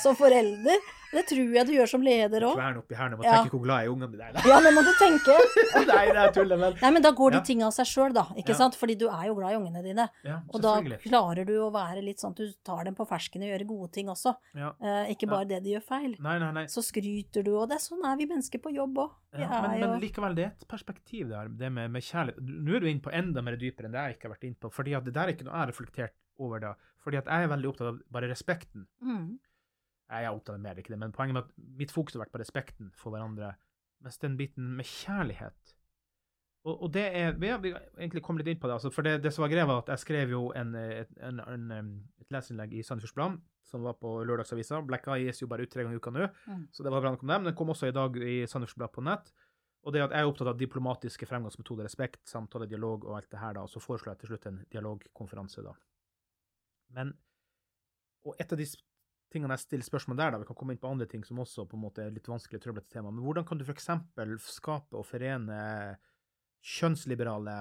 [0.01, 0.77] som forelder.
[1.12, 2.56] Det tror jeg du gjør som leder òg.
[2.58, 3.34] Kvern oppi her nå, må Ja.
[3.44, 4.46] tenke hvor glad jeg er i ungene dine.
[4.50, 5.36] Ja, det må du tenke.
[5.91, 6.74] nei, det er tullet, men.
[6.82, 7.44] Nei, men da går de Ja.
[7.44, 8.24] tinga av seg sjøl, da.
[8.36, 8.60] Ikke Ja.
[8.60, 8.76] sant?
[8.76, 10.10] Fordi du er jo glad i ungene dine.
[10.24, 13.41] Ja, Og da klarer du å være litt sånn at du tar dem på fersken
[13.44, 14.36] og gjør gode ting også.
[14.56, 14.74] Ja.
[14.82, 16.15] Eh, ikke bare det de gjør feil.
[16.20, 16.65] Nei, nei, nei.
[16.65, 19.12] Så skryter du, og det er sånn er vi mennesker på jobb òg.
[19.38, 22.39] Ja, men, men likevel, det er et perspektiv der, det med, med kjærlighet.
[22.39, 24.60] Nå er du inne på enda mer dypere enn det jeg ikke har vært inne
[24.63, 26.74] på, fordi det der er ikke noe jeg har reflektert over da.
[27.04, 28.88] Fordi at jeg er veldig opptatt av bare respekten.
[29.04, 29.38] mm.
[30.10, 32.36] Jeg er opptatt av mer, ikke det, men poenget med at mitt fokus har vært
[32.36, 33.56] på respekten for hverandre,
[34.06, 35.76] mens den biten med kjærlighet
[36.65, 37.62] og, og det er, vi har,
[38.00, 39.91] egentlig kommet litt inn på det, altså, for det, det som var greia var at
[39.94, 41.89] jeg skrev jo en, en, en,
[42.24, 43.36] et leserinnlegg i Sandefjords Blad,
[43.70, 44.80] som var på lørdagsavisa.
[44.86, 46.63] Black Eye gis jo bare ut tre ganger i uka nå, Mm.
[46.74, 47.46] så det var bra nok om dem.
[47.50, 49.30] Den kom også i dag i Sandefjords Blad på nett.
[49.86, 53.44] Og det at jeg er opptatt av diplomatiske fremgangsmetoder, respekt, samtale, dialog og alt det
[53.44, 55.76] her, da, og så foreslår jeg til slutt en dialogkonferanse, da.
[56.98, 57.13] Men
[58.26, 58.65] Og et av de
[59.36, 61.67] tingene jeg stiller spørsmål der, da, vi kan komme inn på andre ting som også
[61.69, 63.91] på en måte er litt vanskelig trøblete tema, men hvordan kan du f.eks.
[64.48, 65.60] skape og forene
[66.65, 67.60] kjønnsliberale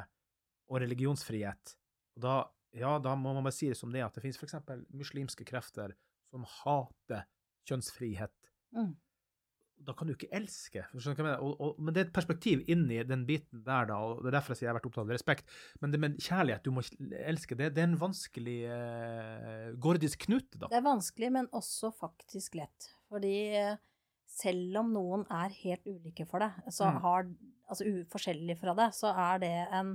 [0.71, 1.77] og religionsfrihet?
[2.17, 2.39] Og da,
[2.79, 4.57] ja, da må man bare si det som det, at det finnes f.eks.
[4.95, 5.97] muslimske krefter
[6.33, 7.27] som hater
[7.69, 8.35] kjønnsfrihet
[8.75, 8.95] Mm.
[9.87, 10.83] Da kan du ikke elske.
[10.95, 14.37] Og, og, men det er et perspektiv inni den biten der, da, og det er
[14.39, 15.55] derfor jeg sier jeg har vært opptatt av respekt.
[15.83, 16.85] Men det med kjærlighet, du må
[17.25, 20.71] elske, det, det er en vanskelig eh, gordisk knute, da.
[20.73, 22.91] Det er vanskelig, men også faktisk lett.
[23.13, 23.77] Fordi eh,
[24.35, 27.01] selv om noen er helt ulike for deg, så Mm.
[27.05, 27.29] har,
[27.71, 29.95] altså forskjellige fra deg, så er det en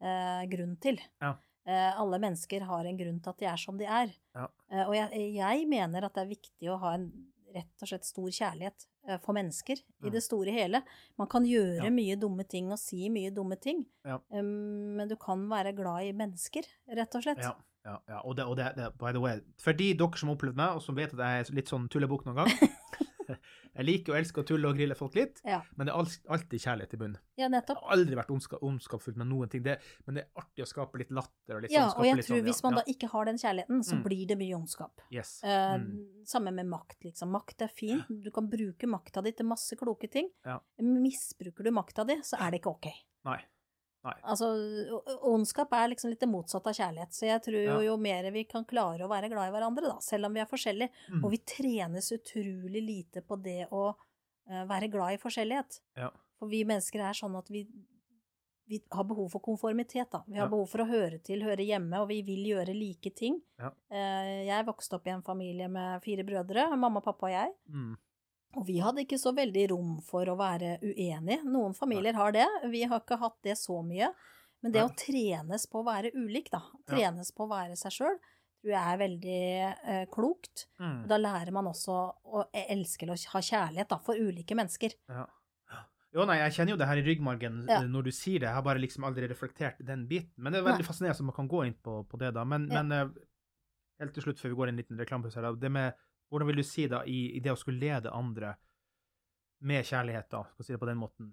[0.00, 0.98] eh, grunn til.
[1.22, 1.34] Ja.
[1.66, 4.12] Eh, alle mennesker har en grunn til at de er som de er.
[4.36, 4.48] Ja.
[4.70, 7.08] Eh, og jeg, jeg mener at det er viktig å ha en
[7.56, 8.84] rett og slett stor kjærlighet
[9.22, 10.12] for mennesker i Mm.
[10.12, 10.82] det store hele.
[11.18, 11.90] Man kan gjøre Ja.
[11.90, 14.18] mye dumme ting og si mye dumme ting, Ja.
[14.30, 16.62] um, men du kan være glad i mennesker,
[16.94, 17.38] rett og slett.
[17.42, 18.20] Ja, ja, ja.
[18.24, 20.74] Og, det, og det, det, by the way, for de dere som har opplevd meg,
[20.74, 22.46] og som vet at jeg er litt sånn tullebukk noen gang
[23.76, 25.60] Jeg liker og elsker å tulle og grille folk litt, Ja.
[25.76, 25.98] men det er
[26.32, 27.18] alltid kjærlighet i bunnen.
[27.36, 27.82] ja, Det nettopp.
[27.82, 30.98] har aldri vært ondska, ondskapsfullt med noen ting, det, men det er artig å skape
[30.98, 31.98] litt latter og litt Ja, sånn.
[32.00, 32.78] og jeg tror sånn, hvis man ja.
[32.78, 34.02] da ikke har den kjærligheten, så Mm.
[34.04, 35.00] blir det mye ondskap.
[35.12, 35.40] Yes.
[35.44, 36.24] Uh, Mm.
[36.24, 37.30] Samme med makt, liksom.
[37.30, 38.04] Makt er fint.
[38.22, 40.30] Du kan bruke makta di til masse kloke ting.
[40.80, 42.86] Misbruker du makta di, så er det ikke ok.
[43.26, 43.40] Nei.
[44.06, 44.14] Nei.
[44.22, 44.48] Altså,
[45.26, 47.12] ondskap er liksom litt det motsatte av kjærlighet.
[47.16, 49.98] Så jeg tror jo, jo mer vi kan klare å være glad i hverandre, da,
[50.04, 51.24] selv om vi er forskjellige, Mm.
[51.24, 55.80] og vi trenes utrolig lite på det å uh, være glad i forskjellighet.
[55.98, 56.10] Ja.
[56.38, 57.64] For vi mennesker er sånn at vi,
[58.68, 60.22] vi har behov for konformitet, da.
[60.26, 60.50] Vi har Ja.
[60.50, 63.40] behov for å høre til, høre hjemme, og vi vil gjøre like ting.
[63.58, 63.70] Ja.
[63.90, 67.52] Uh, Jeg vokste opp i en familie med fire brødre, mamma, pappa og jeg.
[67.70, 67.96] Mm.
[68.56, 71.42] Og vi hadde ikke så veldig rom for å være uenige.
[71.44, 74.12] Noen familier har det, vi har ikke hatt det så mye.
[74.62, 78.16] Men det å trenes på å være ulik, da, trenes på å være seg sjøl,
[78.62, 79.40] tror jeg er veldig
[79.92, 80.64] eh, klokt.
[80.80, 81.02] Mm.
[81.10, 84.96] Da lærer man også å elske eller ha kjærlighet da, for ulike mennesker.
[85.12, 85.26] Ja.
[86.16, 87.82] Jo, nei, jeg kjenner jo det her i ryggmargen Ja.
[87.82, 88.48] eh, når du sier det.
[88.48, 90.32] Jeg har bare liksom aldri reflektert den biten.
[90.40, 90.88] Men det er veldig Nei.
[90.88, 92.44] fascinerende, at man kan gå inn på, på det, da.
[92.48, 92.82] Men, Ja.
[92.82, 93.22] men eh,
[94.00, 95.92] helt til slutt, før vi går inn i en liten reklamepause det med
[96.30, 98.56] Hvordan vil du si da, i, i det å skulle lede andre
[99.66, 101.30] med kjærlighet, da, skal si det på den måten,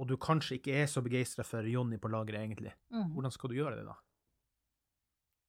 [0.00, 3.10] og du kanskje ikke er så begeistra for Jonny på lageret, egentlig, mm.
[3.12, 3.98] hvordan skal du gjøre det, da?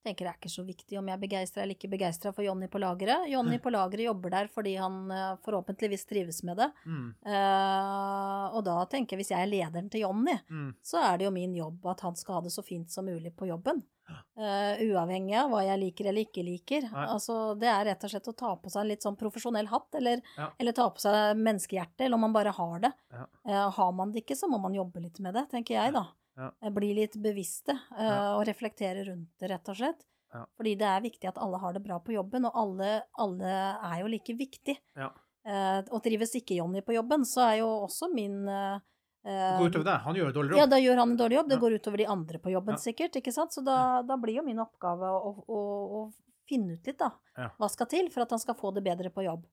[0.02, 2.68] tenker det er ikke så viktig om jeg er begeistra eller ikke begeistra for Jonny
[2.72, 3.28] på lageret.
[3.30, 6.70] Jonny på lageret jobber der fordi han eh, forhåpentligvis trives med det.
[6.86, 7.08] Mm.
[7.28, 10.74] Uh, og da tenker jeg, hvis jeg er lederen til Jonny, Mm.
[10.84, 13.32] så er det jo min jobb at han skal ha det så fint som mulig
[13.38, 13.82] på jobben.
[14.42, 16.88] Eh, uavhengig av hva jeg liker eller ikke liker.
[16.94, 19.94] Altså, det er rett og slett å ta på seg en litt sånn profesjonell hatt,
[20.00, 20.50] eller, Ja.
[20.60, 22.92] eller ta på seg menneskehjerte, eller om man bare har det.
[23.12, 23.26] Ja.
[23.48, 26.06] Uh, har man det ikke, så må man jobbe litt med det, tenker jeg, da.
[26.38, 26.52] Ja.
[26.64, 30.06] Eh, Bli litt bevisste uh, og reflektere rundt det, rett og slett.
[30.34, 30.46] Ja.
[30.58, 33.52] Fordi det er viktig at alle har det bra på jobben, og alle, alle
[33.84, 34.78] er jo like viktig.
[34.96, 35.12] Ja.
[35.92, 38.80] Og trives ikke Jonny på jobben, så er jo også min eh,
[39.24, 40.00] Det går utover deg.
[40.08, 40.58] Han gjør en dårlig jobb.
[40.58, 41.50] ja, da gjør han en dårlig jobb.
[41.50, 42.82] Det går utover de andre på jobben, Ja.
[42.82, 43.16] sikkert.
[43.22, 43.52] ikke sant?
[43.54, 45.60] Så da, da blir jo min oppgave å, å,
[46.02, 46.14] å
[46.50, 47.12] finne ut litt, da.
[47.38, 47.50] Ja.
[47.60, 49.46] Hva skal til for at han skal få det bedre på jobb.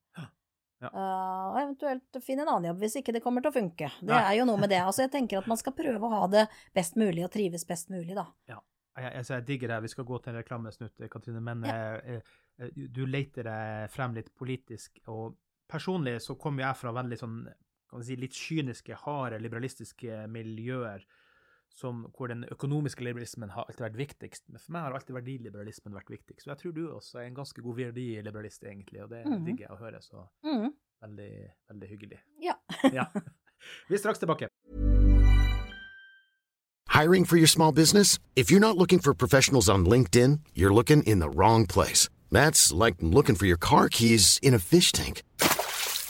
[0.80, 0.88] Ja.
[0.94, 3.88] Uh, og eventuelt finne en annen jobb hvis ikke det kommer til å funke.
[4.00, 4.20] Det Nei.
[4.32, 4.78] er jo noe med det.
[4.78, 7.90] Altså, jeg tenker at man skal prøve å ha det best mulig og trives best
[7.90, 8.28] mulig, da.
[8.46, 8.60] Jeg,
[9.02, 9.82] jeg, jeg digger det.
[9.82, 11.74] Vi skal gå til en reklamesnutt, Katrine, men Ja.
[11.98, 12.20] eh,
[12.58, 15.00] eh, du- du leter deg frem litt politisk.
[15.08, 15.34] Og
[15.68, 17.40] personlig så kommer jeg fra veldig sånn
[17.90, 21.04] kan vi si, litt kyniske, harde, liberalistiske miljøer
[21.70, 24.44] som, hvor den økonomiske liberalismen har alltid vært viktigst.
[24.48, 26.44] Men for meg har alltid verdiliberalismen vært viktigst.
[26.44, 29.44] Så jeg tror du også er en ganske god verdiliberalist, egentlig, og det Mhm.
[29.44, 30.00] digger jeg å høre.
[30.02, 30.72] Så Mhm.
[31.02, 32.18] veldig, veldig hyggelig.
[32.40, 32.54] Ja.
[32.92, 33.04] Ja.
[33.88, 34.48] Vi er straks tilbake.
[36.88, 38.18] Hiring for your small business?
[38.34, 42.08] If you're not looking for professionals on LinkedIn, you're looking in the wrong place.
[42.30, 45.22] That's like looking for your car keys in a fish tank.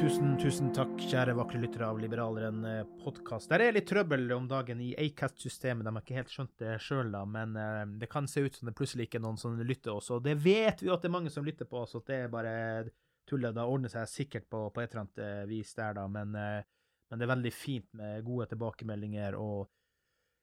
[0.00, 2.62] Tusen, tusen takk, kjære vakre lyttere av Liberaleren
[3.02, 3.50] podkast.
[3.52, 5.84] Der er litt trøbbel om dagen i Acast-systemet.
[5.84, 8.74] De har ikke helt skjønt det sjøl, men eh, det kan se ut som det
[8.78, 10.16] plutselig ikke er noen som lytter også.
[10.16, 12.32] Og det vet vi at det er mange som lytter på oss, at det er
[12.32, 12.54] bare
[13.28, 13.52] tullet.
[13.58, 16.64] Det ordner seg sikkert på, på et eller annet eh, vis der, da, men, eh,
[17.10, 19.68] men det er veldig fint med gode tilbakemeldinger og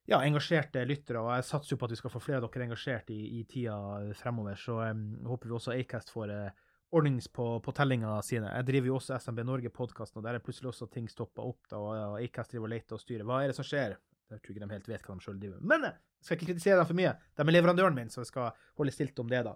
[0.08, 2.70] ja, engasjerte lyttere, og jeg satser jo på at vi skal få flere av dere
[2.70, 3.82] engasjert i, i tida
[4.22, 4.62] fremover.
[4.62, 8.50] Så um, håper vi også Acast får uh, ordnings på, på tellinga sine.
[8.60, 11.66] Jeg driver jo også SMB Norge-podkasten, og der er plutselig også ting stoppa opp.
[11.72, 13.26] da, og Acast driver og leter og styrer.
[13.28, 13.98] Hva er det som skjer?
[14.28, 15.68] Jeg tror ikke de helt vet hva de sjøl driver med.
[15.74, 17.16] Men jeg skal ikke kritisere dem for mye.
[17.36, 19.56] De er leverandøren min, så jeg skal holde stilt om det, da.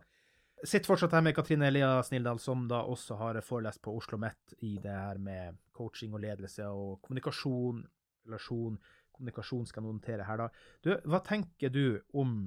[0.62, 4.54] Sitter fortsatt her med Katrine Elia Snildal, som da også har forelest på Oslo Met
[4.62, 7.82] i det her med coaching og ledelse og kommunikasjon,
[8.28, 8.78] relasjon
[9.22, 10.50] kommunikasjon skal notere her, da.
[10.82, 12.46] Du, hva tenker du om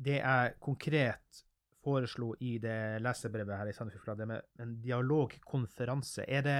[0.00, 1.44] det jeg konkret
[1.84, 6.26] foreslo i det lesebrevet her i Sandefjord, med en dialogkonferanse?
[6.28, 6.58] Er det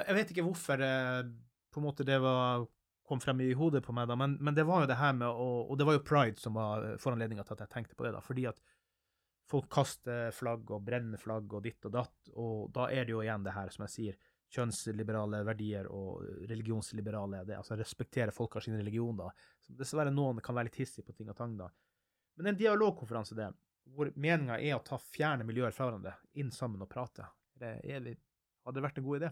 [0.00, 1.24] Jeg vet ikke hvorfor eh,
[1.70, 2.66] på en måte det var,
[3.06, 5.28] kom frem i hodet på meg, da, men, men det var jo det her med
[5.28, 8.14] å Og det var jo pride som var foranledninga til at jeg tenkte på det,
[8.14, 8.60] da, fordi at
[9.50, 13.22] folk kaster flagg og brenner flagg og ditt og datt, og da er det jo
[13.24, 18.64] igjen det her, som jeg sier, kjønnsliberale verdier og religionsliberale, det, altså respektere folk av
[18.64, 19.28] sin religion, da.
[19.62, 21.68] Så dessverre noen kan være litt hissige på ting og tang, da.
[22.38, 23.50] Men en dialogkonferanse, det,
[23.94, 27.26] hvor meninga er å ta fjerne miljøer fra hverandre, inn sammen og prate,
[27.60, 28.16] det, det,
[28.64, 29.30] hadde det vært en god idé?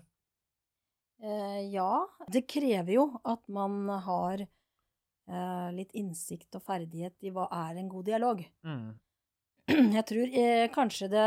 [1.23, 1.91] Eh, ja.
[2.31, 7.91] Det krever jo at man har eh, litt innsikt og ferdighet i hva er en
[7.91, 8.45] god dialog.
[8.67, 8.93] Mm.
[9.97, 11.27] Jeg tror eh, kanskje det,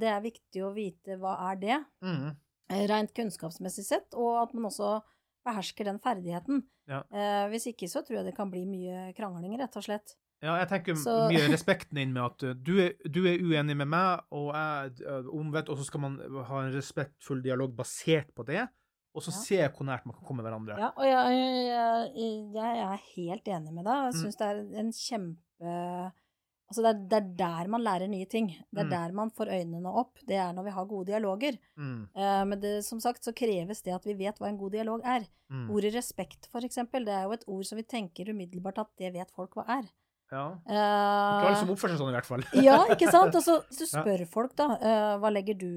[0.00, 1.80] det, er viktig å vite hva er det.
[2.04, 2.30] Mm.
[2.72, 4.96] Eh, rent kunnskapsmessig sett, og at man også
[5.46, 6.64] behersker den ferdigheten.
[6.90, 7.02] Ja.
[7.10, 10.16] Eh, hvis ikke så tror jeg det kan bli mye krangling, rett og slett.
[10.44, 11.14] Ja, jeg tenker så...
[11.32, 15.06] mye respekten inn med at uh, du er, du er, uenig med meg, og jeg
[15.06, 16.18] uh, omvendt, og så skal man
[16.50, 18.66] ha en respektfull dialog basert på det,
[19.16, 19.40] og så ja.
[19.40, 20.76] se hvor nært man kan komme hverandre.
[20.76, 24.04] Ja, og jeg, jeg, jeg er helt enig med deg.
[24.10, 24.40] Jeg syns mm.
[24.42, 25.74] det er en kjempe
[26.66, 28.48] Altså det er, det er, der man lærer nye ting.
[28.74, 28.90] Det er mm.
[28.90, 30.18] der man får øynene opp.
[30.26, 31.58] Det er når vi har gode dialoger.
[31.78, 32.00] Mm.
[32.10, 35.04] Uh, men det, som sagt så kreves det at vi vet hva en god dialog
[35.06, 35.28] er.
[35.46, 35.68] Mm.
[35.70, 39.12] Ordet respekt, for eksempel, det er jo et ord som vi tenker umiddelbart at det
[39.14, 39.86] vet folk hva er.
[40.32, 40.46] Ja.
[40.66, 42.44] Uh, ikke alle som oppfører seg sånn, i hvert fall.
[42.58, 43.36] ja, ikke sant.
[43.36, 44.28] Altså, hvis du spør ja.
[44.30, 45.70] folk, da, uh, hva legger du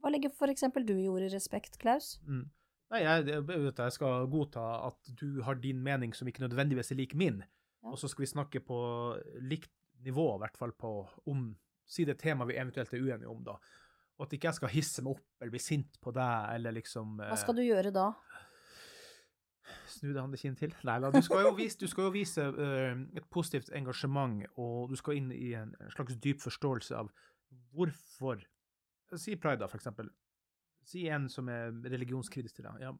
[0.00, 2.14] Hva legger for eksempel du i ordet respekt, Klaus?
[2.24, 2.46] Mm.
[2.90, 6.98] Nei, jeg, jeg, jeg, skal godta at du har din mening som ikke nødvendigvis er
[6.98, 7.42] lik min.
[7.84, 7.92] Ja.
[7.92, 8.78] Og så skal vi snakke på
[9.44, 9.70] likt
[10.04, 10.94] nivå, i hvert fall på
[11.30, 11.50] om
[11.90, 13.56] Si det temaet vi eventuelt er uenige om, da.
[14.20, 17.16] Og at ikke jeg skal hisse meg opp eller bli sint på deg, eller liksom
[17.18, 18.04] Hva skal du gjøre da?
[19.90, 20.72] Snu det handekinn til?
[20.86, 24.96] Nei da, du skal jo vise, skal jo vise uh, et positivt engasjement, og du
[25.00, 27.12] skal inn i en slags dyp forståelse av
[27.74, 28.46] hvorfor
[29.18, 30.06] Si pride, da, for eksempel.
[30.86, 32.84] Si en som er religionskritisk til deg.
[32.84, 32.92] Ja,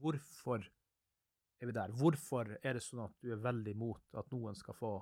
[0.00, 1.92] hvorfor er vi der?
[1.92, 4.94] Hvorfor er det sånn at du er veldig imot at noen skal få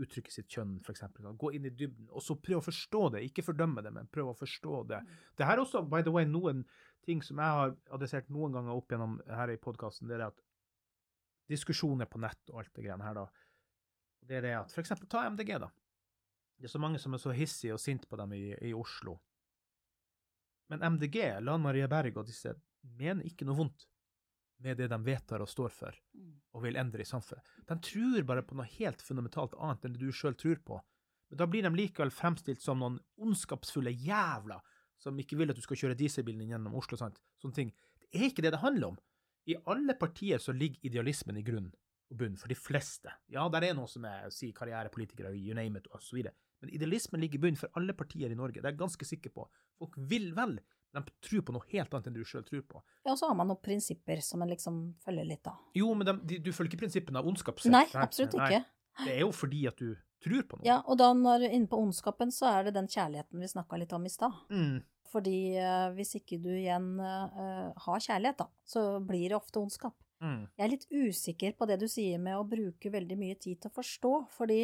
[0.00, 1.02] uttrykke sitt kjønn, f.eks.
[1.38, 3.24] Gå inn i dybden, og så prøv å forstå det.
[3.26, 5.00] Ikke fordømme det, men prøv å forstå det.
[5.04, 5.18] Mm.
[5.38, 6.64] Det her er også, by the way, noen
[7.06, 10.40] ting som jeg har adressert noen ganger opp gjennom her i podkasten, det er at
[11.50, 13.26] diskusjoner på nett og alt det greiene her, da.
[14.20, 14.94] Det er det at f.eks.
[15.10, 15.70] ta MDG, da.
[16.60, 19.16] Det er så mange som er så hissige og sinte på dem i, i Oslo.
[20.70, 22.52] Men MDG, Lan Marie Berg og disse,
[23.00, 23.86] mener ikke noe vondt
[24.60, 26.32] med det de vedtar og står for, mm.
[26.52, 27.46] og vil endre i samfunnet.
[27.66, 30.80] De tror bare på noe helt fundamentalt annet enn det du sjøl tror på.
[31.30, 34.60] Men da blir de likevel fremstilt som noen ondskapsfulle jævler
[35.00, 36.98] som ikke vil at du skal kjøre dieselbilen gjennom Oslo.
[37.00, 37.16] Sant?
[37.40, 37.70] Sånne ting.
[37.96, 38.98] Det er ikke det det handler om.
[39.48, 41.70] I alle partier så ligger idealismen i grunn
[42.10, 43.12] og bunn, for de fleste.
[43.30, 46.26] Ja, der er noen som er si, karrierepolitikere, you name it, osv.
[46.60, 48.58] Men idealismen ligger i bunn for alle partier i Norge.
[48.58, 49.46] Det er jeg ganske sikker på.
[49.80, 50.58] Folk vil vel.
[50.90, 52.82] De tror på noe helt annet enn du sjøl tror på.
[53.04, 55.60] Ja, og så har man noen prinsipper som man liksom følger litt av.
[55.78, 57.62] Jo, men de, de, du følger ikke prinsippene av ondskap?
[57.70, 58.62] Nei, absolutt ikke.
[58.66, 59.04] Nei.
[59.06, 60.66] Det er jo fordi at du tror på noe.
[60.66, 63.94] Ja, og da når inne på ondskapen, så er det den kjærligheten vi snakka litt
[63.96, 64.34] om i stad.
[64.50, 64.80] Mm.
[65.10, 69.96] Fordi uh, hvis ikke du igjen uh, har kjærlighet, da, så blir det ofte ondskap.
[70.22, 70.44] Mm.
[70.54, 73.72] Jeg er litt usikker på det du sier med å bruke veldig mye tid til
[73.72, 74.62] å forstå, fordi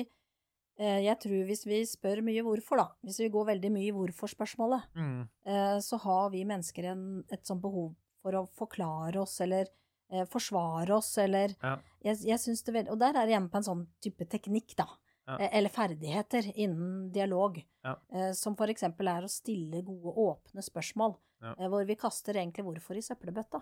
[0.76, 3.94] Eh, jeg tror hvis vi spør mye hvorfor, da, hvis vi går veldig mye i
[3.96, 5.22] hvorfor-spørsmålet, mm.
[5.48, 9.70] Eh, så har vi mennesker en, et sånt behov for å forklare oss eller
[10.12, 11.76] eh, forsvare oss eller ja.
[12.04, 14.76] jeg, jeg syns det veldig, Og der er jeg hjemme på en sånn type teknikk,
[14.76, 14.88] da.
[15.26, 15.38] Ja.
[15.38, 17.58] Eh, eller ferdigheter innen dialog.
[17.82, 17.96] Ja.
[18.12, 21.16] Eh, som eksempel er å stille gode, åpne spørsmål.
[21.42, 21.68] ja.
[21.68, 23.60] hvor vi kaster egentlig hvorfor i søppelbøtta.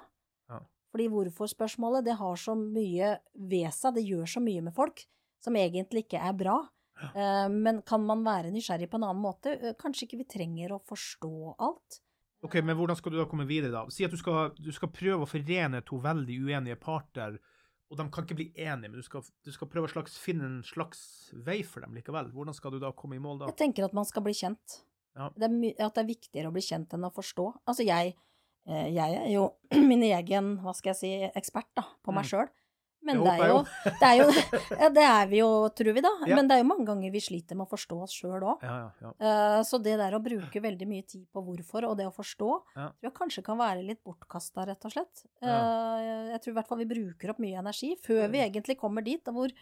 [0.95, 5.03] Fordi hvorfor-spørsmålet, det har så mye ved seg, det gjør så mye med folk,
[5.43, 6.55] som egentlig ikke er bra.
[7.51, 9.57] Men kan man være nysgjerrig på en annen måte?
[9.75, 11.99] Kanskje ikke vi trenger å forstå alt.
[12.47, 13.83] Ok, Men hvordan skal du da komme videre, da?
[13.91, 17.41] Si at du skal, du skal prøve å forene to veldig uenige parter,
[17.93, 20.47] og de kan ikke bli enige, men du skal, du skal prøve å slags, finne
[20.49, 21.05] en slags
[21.47, 22.31] vei for dem likevel.
[22.35, 23.51] Hvordan skal du da komme i mål da?
[23.53, 24.81] Jeg tenker at man skal bli kjent.
[25.15, 25.29] Ja.
[25.37, 27.47] Det er, at det er viktigere å bli kjent enn å forstå.
[27.71, 28.17] Altså, jeg,
[28.67, 29.47] eh, jeg er jo
[29.91, 32.31] min egen, hva skal jeg si, ekspert da, på meg mm.
[32.33, 32.51] sjøl.
[33.05, 33.59] Men Det er, jo,
[34.01, 34.27] det er jo
[34.81, 36.13] ja, Det er vi jo, tror vi, da.
[36.27, 36.37] Ja.
[36.39, 38.63] Men det er jo mange ganger vi sliter med å forstå oss sjøl òg.
[38.65, 39.13] Ja, ja, ja.
[39.21, 42.51] Eh, Så det der å bruke veldig mye tid på hvorfor, og det å forstå,
[42.75, 45.25] tror jeg kanskje kan være litt bortkasta, rett og slett.
[45.43, 49.05] Eh, Jeg tror i hvert fall vi bruker opp mye energi før vi egentlig kommer
[49.05, 49.53] dit, hvor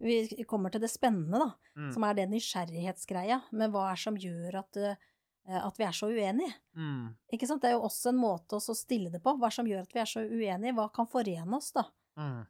[0.00, 1.50] vi kommer til det spennende, da.
[1.76, 1.92] Mm.
[1.94, 3.40] Som er det nysgjerrighetsgreia.
[3.52, 4.96] med hva er som gjør at, eh,
[5.64, 6.52] at vi er så uenige?
[6.76, 7.14] Mm.
[7.32, 7.62] Ikke sant?
[7.62, 9.36] Det er jo også en måte å stille det på.
[9.40, 10.74] Hva som gjør at vi er så uenige?
[10.76, 11.84] Hva kan forene oss, da?
[12.18, 12.46] Mm.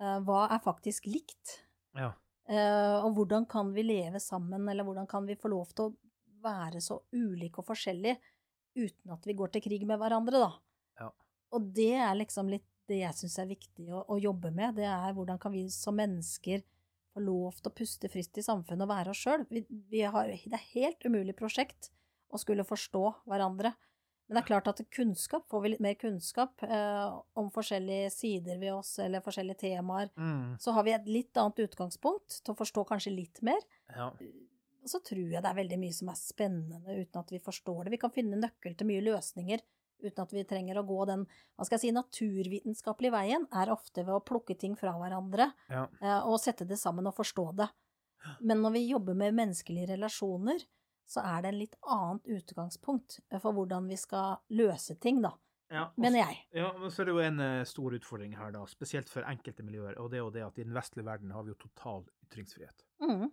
[0.00, 1.60] Eh, Hva er faktisk likt?
[1.98, 2.12] Ja.
[2.50, 5.94] Eh, og hvordan kan vi leve sammen, eller hvordan kan vi få lov til å
[6.40, 8.16] være så ulike og forskjellige
[8.80, 10.50] uten at vi går til krig med hverandre, da?
[11.02, 11.10] Ja.
[11.54, 14.80] Og det er liksom litt det jeg syns er viktig å, å jobbe med.
[14.80, 16.64] Det er hvordan kan vi som mennesker
[17.14, 19.44] få lov til å puste friskt i samfunnet og være oss sjøl.
[19.50, 21.90] Vi, vi har, det er helt umulig prosjekt
[22.30, 23.74] å skulle forstå hverandre.
[24.30, 28.60] Men det er klart at kunnskap, får vi litt mer kunnskap eh, om forskjellige sider
[28.62, 30.52] ved oss, eller forskjellige temaer, Mm.
[30.62, 33.58] så har vi et litt annet utgangspunkt til å forstå kanskje litt mer.
[33.94, 34.12] ja.
[34.86, 37.90] Så tror jeg det er veldig mye som er spennende uten at vi forstår det.
[37.90, 39.60] Vi kan finne nøkkel til mye løsninger
[40.02, 41.26] uten at vi trenger å gå den
[41.58, 45.86] hva skal jeg si, naturvitenskapelige veien, er ofte ved å plukke ting fra hverandre Ja.
[46.00, 47.68] eh, og sette det sammen og forstå det.
[48.40, 50.64] Men når vi jobber med menneskelige relasjoner,
[51.10, 55.34] så er det en litt annet utgangspunkt for hvordan vi skal løse ting, da.
[55.70, 56.38] Ja, og Mener jeg.
[56.58, 59.62] Ja, men så er det jo en eh, stor utfordring her, da, spesielt for enkelte
[59.66, 62.02] miljøer, og det er jo det at i den vestlige verden har vi jo total
[62.26, 62.86] ytringsfrihet.
[63.02, 63.28] Mm.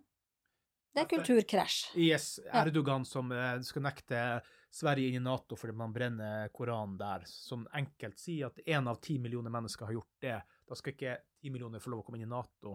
[0.94, 1.80] Det er kulturkrasj.
[1.98, 2.28] Yes.
[2.46, 4.22] Erdogan som eh, skal nekte
[4.74, 9.00] Sverige inn i Nato fordi man brenner Koranen der, som enkelt sier at én av
[9.02, 10.38] ti millioner mennesker har gjort det.
[10.68, 12.74] Da skal ikke ti millioner få lov å komme inn i Nato.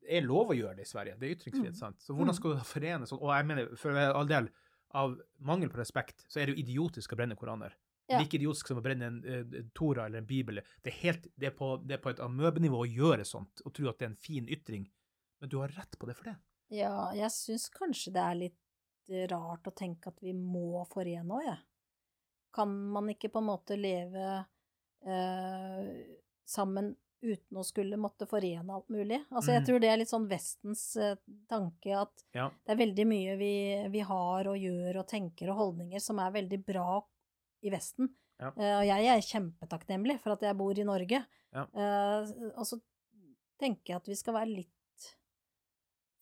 [0.00, 1.78] Det er lov å gjøre det i Sverige, det er ytringsfrihet, Mm.
[1.78, 2.00] sant?
[2.00, 3.20] Så hvordan skal du forene sånn?
[3.20, 4.48] Og jeg mener, for all del,
[4.96, 7.74] av mangel på respekt, så er det jo idiotisk å brenne koraner.
[8.08, 8.18] Ja.
[8.22, 10.62] Like idiotisk som å brenne en en Tora eller en bibel.
[10.82, 13.74] Det er, helt, det, er på, det er på et amøbenivå å gjøre sånt, og
[13.74, 14.88] tro at det er en fin ytring.
[15.40, 16.36] Men du har rett på det for det.
[16.70, 18.56] Ja, jeg syns kanskje det er litt
[19.10, 21.58] eh, rart å tenke at vi må forene òg, jeg.
[22.54, 24.46] Kan man ikke på en måte leve
[25.04, 26.16] eh,
[26.48, 29.18] sammen uten å skulle måtte forene alt mulig?
[29.32, 29.66] Altså, jeg Mhm.
[29.66, 31.16] tror det er litt sånn Vestens eh,
[31.48, 32.48] tanke at Ja.
[32.66, 36.30] det er veldig mye vi, vi har og gjør og tenker og holdninger som er
[36.30, 37.02] veldig bra
[37.64, 38.08] i Vesten.
[38.40, 38.52] Ja.
[38.56, 41.26] Eh, og jeg er kjempetakknemlig for at jeg bor i Norge.
[41.52, 41.64] Ja.
[41.74, 42.80] Eh, og så
[43.58, 44.68] tenker jeg at vi skal være litt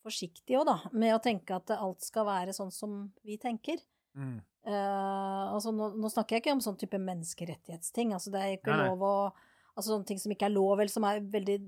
[0.07, 3.80] forsiktige òg, da, med å tenke at alt skal være sånn som vi tenker.
[4.16, 4.40] Mm.
[4.66, 8.12] Altså, nå, nå snakker jeg ikke om sånn type menneskerettighetsting.
[8.16, 8.88] Altså, det er ikke Nei, nei.
[8.88, 9.32] lov å
[9.76, 11.58] Altså sånne ting som ikke er lov, eller som er veldig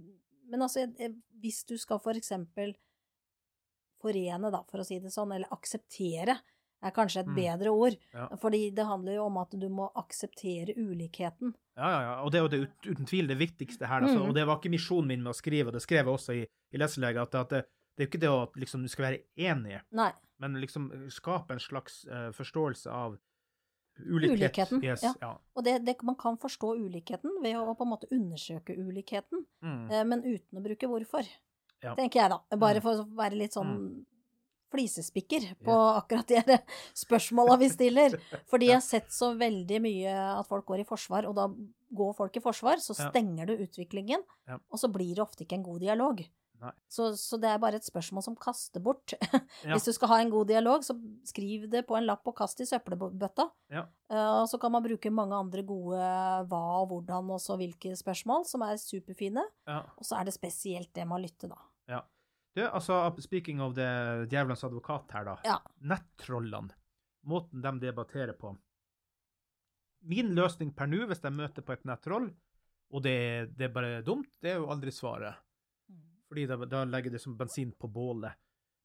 [0.49, 0.87] Men altså,
[1.43, 2.71] hvis du skal for eksempel
[4.01, 6.39] forene, da, for å si det sånn, eller akseptere,
[6.81, 7.35] er kanskje et Mm.
[7.35, 7.97] bedre ord.
[8.15, 8.29] Ja.
[8.39, 11.53] Fordi det handler jo om at du må akseptere ulikheten.
[11.77, 12.23] Ja, ja, ja.
[12.23, 14.03] Og det er jo det, uten tvil det viktigste her.
[14.03, 14.21] Altså.
[14.23, 14.29] Mm.
[14.29, 16.47] Og det var ikke misjonen min med å skrive, og det skrev jeg også i,
[16.73, 17.65] i leselege, at, at det,
[17.97, 20.13] det er jo ikke det at liksom, du skal være enig, Nei.
[20.39, 23.19] men liksom skape en slags uh, forståelse av
[24.07, 24.39] ulikhet.
[24.39, 24.83] Ulikheten.
[24.85, 25.15] Yes, ja.
[25.21, 25.33] ja.
[25.57, 29.91] Og det, det, man kan forstå ulikheten ved å på en måte undersøke ulikheten, Mm.
[29.91, 31.27] eh, men uten å bruke hvorfor.
[31.83, 31.95] Ja.
[31.95, 32.57] Tenker jeg, da.
[32.57, 32.83] Bare Mm.
[32.83, 34.05] for å være litt sånn
[34.71, 36.59] flisespikker på akkurat de
[37.05, 38.17] spørsmåla vi stiller.
[38.51, 41.47] Fordi jeg har sett så veldig mye at folk går i forsvar, og da
[41.97, 44.21] går folk i forsvar, så stenger du utviklingen,
[44.69, 46.21] og så blir det ofte ikke en god dialog.
[46.91, 49.15] Så, så det er bare et spørsmål som kaster bort.
[49.65, 49.75] Ja.
[49.75, 50.95] Hvis du skal ha en god dialog, så
[51.27, 53.49] skriv det på en lapp og kast i søppelbøtta.
[53.75, 53.83] Ja.
[54.15, 55.99] Og så kan man bruke mange andre gode
[56.51, 59.43] hva og hvordan og så hvilke spørsmål, som er superfine.
[59.69, 59.81] Ja.
[59.99, 61.59] Og så er det spesielt det med å lytte, da.
[61.91, 62.03] ja.
[62.57, 63.89] Du, altså, speaking of the
[64.31, 65.35] djevelens advokat her, da.
[65.47, 65.59] Ja.
[65.91, 66.75] Nettrollene.
[67.29, 68.55] Måten de debatterer på.
[70.09, 72.31] Min løsning per nå, hvis de møter på et nettroll,
[72.95, 73.19] og det,
[73.59, 75.39] det er bare dumt, det er jo aldri svaret.
[76.29, 78.37] Fordi da, da legger det som bensin på bålet.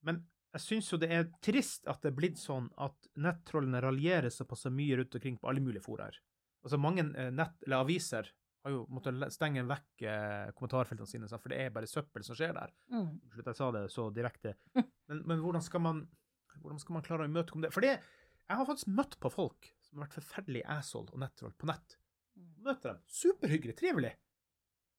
[0.08, 0.22] Men
[0.54, 4.68] jeg syns jo det er trist at det er blitt sånn at nettrollene raljerer såpass
[4.72, 6.20] mye rundt omkring på alle mulige foraer.
[6.64, 8.30] Altså mange eh, nett, eller aviser
[8.64, 12.54] har jo måttet stenge vekk eh, kommentarfeltene sine, for det er bare søppel som skjer
[12.56, 12.72] der.
[12.94, 13.10] Mm.
[13.34, 14.56] Slutt, jeg sa det så direkte.
[15.12, 15.98] Men, men hvordan, skal man,
[16.64, 17.74] hvordan skal man klare å imøtekomme det?
[17.76, 17.98] For det,
[18.48, 21.98] jeg har faktisk møtt på folk som har vært forferdelig asshole og nettroll på nett.
[22.64, 23.02] Møter dem.
[23.12, 24.14] Superhyggelig, trivelig.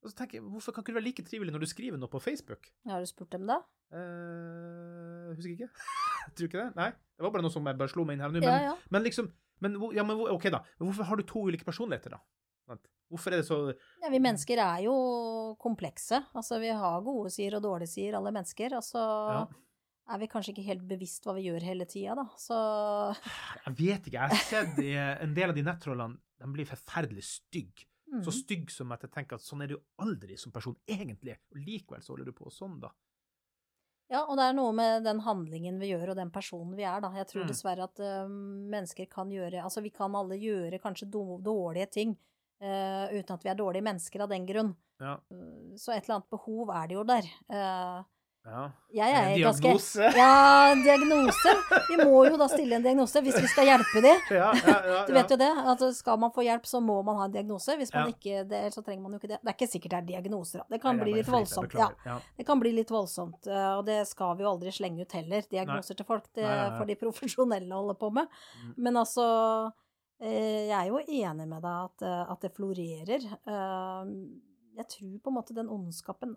[0.05, 2.11] Og så tenker jeg, hvorfor kan ikke du være like trivelig når du skriver noe
[2.12, 2.68] på Facebook?
[2.86, 3.57] Har du spurt dem da?
[3.94, 5.68] Uh, husker ikke.
[5.70, 6.68] jeg tror ikke det.
[6.76, 6.90] Nei.
[7.16, 8.40] Det var bare noe som jeg bare slo meg inn her nå.
[8.42, 8.76] Men, Ja, ja.
[8.92, 9.30] men liksom
[9.64, 10.61] men, ja, men OK, da.
[10.82, 12.76] Hvorfor har du to ulike personligheter, da?
[13.12, 13.59] Hvorfor er det så
[14.02, 14.94] Ja, vi mennesker er jo
[15.62, 16.18] komplekse.
[16.36, 18.74] Altså, vi har gode sider og dårlige sider, alle mennesker.
[18.76, 19.00] Og så
[19.30, 19.46] Ja.
[20.11, 22.26] er vi kanskje ikke helt bevisst hva vi gjør hele tida, da.
[22.36, 22.59] Så
[23.64, 24.18] Jeg vet ikke.
[24.18, 24.78] Jeg har sett
[25.22, 27.86] en del av de nettrollene de blir forferdelig stygge.
[28.22, 28.38] Så Mhm.
[28.44, 31.36] stygg som at jeg tenker at sånn er du aldri som person egentlig.
[31.52, 32.90] Og likevel så holder du på sånn, da.
[34.10, 37.00] Ja, og det er noe med den handlingen vi gjør, og den personen vi er,
[37.00, 37.10] da.
[37.16, 37.48] Jeg tror Mm.
[37.48, 42.16] dessverre at eh, mennesker kan gjøre Altså, vi kan alle gjøre kanskje dårlige ting
[42.60, 44.76] eh, uten at vi er dårlige mennesker av den grunn.
[45.00, 45.16] Ja.
[45.74, 47.24] Så et eller annet behov er det jo der.
[47.50, 48.04] Eh,
[48.45, 48.64] ja.
[48.92, 49.99] jeg En diagnose.
[49.99, 50.18] ganske.
[50.18, 51.53] Ja, en diagnose.
[51.88, 54.20] Vi må jo da stille en diagnose hvis vi skal hjelpe dem.
[54.38, 55.49] Ja, ja, ja, Du vet jo det.
[55.64, 57.76] Altså, skal man få hjelp, så må man ha en diagnose.
[57.80, 58.14] Hvis man Ja.
[58.14, 59.38] ikke det, så trenger man jo ikke det.
[59.42, 60.62] Det er ikke sikkert det er diagnoser.
[60.70, 61.76] Det kan Nei, bli litt voldsomt.
[62.36, 65.42] Det kan bli litt voldsomt, eh, og det skal vi jo aldri slenge ut heller.
[65.51, 66.78] Diagnoser til folk, det Nei, nei, nei.
[66.78, 68.28] får de profesjonelle holde på med.
[68.61, 68.74] Mm.
[68.76, 69.26] Men altså
[70.20, 73.24] eh, Jeg er jo enig med deg at, eh, at det florerer.
[74.74, 76.36] Jeg tror på en måte den ondskapen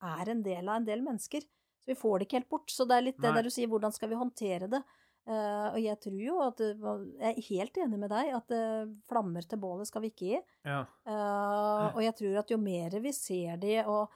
[0.00, 1.44] er en del av en del mennesker.
[1.80, 2.72] Så vi får det ikke helt bort.
[2.72, 3.36] Så det er litt det Nei.
[3.38, 4.82] der du sier, hvordan skal vi håndtere det?
[5.28, 9.44] Uh, og jeg tror jo at Jeg er helt enig med deg at uh, flammer
[9.46, 10.40] til bålet skal vi ikke gi.
[10.66, 10.80] Ja.
[11.06, 14.10] Uh, og jeg tror at jo mer vi ser det, og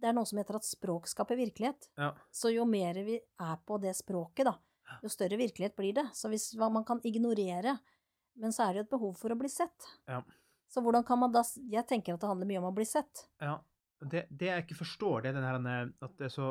[0.00, 1.90] det er noe som heter at språk skaper virkelighet.
[2.00, 2.10] Ja.
[2.32, 4.56] Så jo mer vi er på det språket, da,
[5.04, 6.08] jo større virkelighet blir det.
[6.16, 7.76] Så hvis man kan ignorere,
[8.40, 9.90] men så er det jo et behov for å bli sett.
[10.08, 10.22] Ja.
[10.70, 13.26] Så hvordan kan man da Jeg tenker at det handler mye om å bli sett.
[13.42, 13.58] Ja.
[14.00, 16.50] Det, det jeg ikke forstår, det er den her eh, at det er så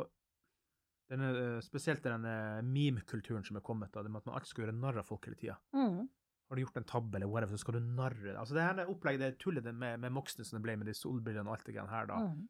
[1.10, 2.28] denne, eh, Spesielt den
[2.70, 5.26] meme-kulturen som er kommet, da, det med at man alltid skal gjøre narr av folk
[5.26, 5.58] hele tida.
[5.74, 6.04] Mm.
[6.50, 9.22] Har du gjort en tabbe, eller whatever, så skal du narre Altså, det her opplegget,
[9.22, 11.94] det tullet med, med Moxnes som det ble med de solbrillene og alt det greiene
[11.94, 12.22] her, da.
[12.26, 12.48] Mm.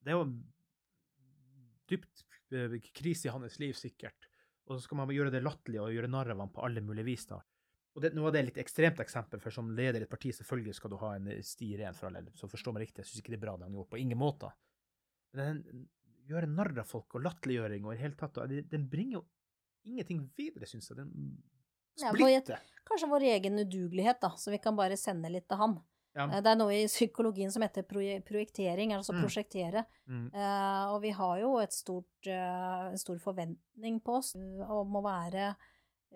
[0.00, 0.26] Det er jo
[1.90, 2.24] dypt
[2.56, 4.28] eh, krise i hans liv, sikkert.
[4.68, 7.08] Og så skal man gjøre det latterlig og gjøre narr av ham på alle mulige
[7.08, 7.40] vis, da.
[8.00, 10.30] Og det, nå var det et litt ekstremt eksempel, for som leder i et parti,
[10.32, 13.20] selvfølgelig skal du ha en sti ren for alle, så forstå meg riktig, jeg syns
[13.20, 14.48] ikke det er bra det han gjorde, på ingen måte.
[15.36, 15.84] Men den
[16.30, 19.24] gjøre narr av folk og latterliggjøring og i hele tatt, og den bringer jo
[19.84, 20.96] ingenting videre, syns jeg.
[21.02, 21.42] Den
[22.00, 22.56] Ja, vår-
[22.88, 25.76] Kanskje vår egen udugelighet, da, så vi kan bare sende litt til han.
[26.16, 26.24] Ja.
[26.26, 29.20] Eh, Det er noe i psykologien som heter projektering, altså Mm.
[29.22, 29.84] prosjektere.
[30.08, 30.30] Mm.
[30.34, 34.90] Uh, og vi har jo et stort, uh, en stor forventning på oss eh, om
[34.96, 35.54] å være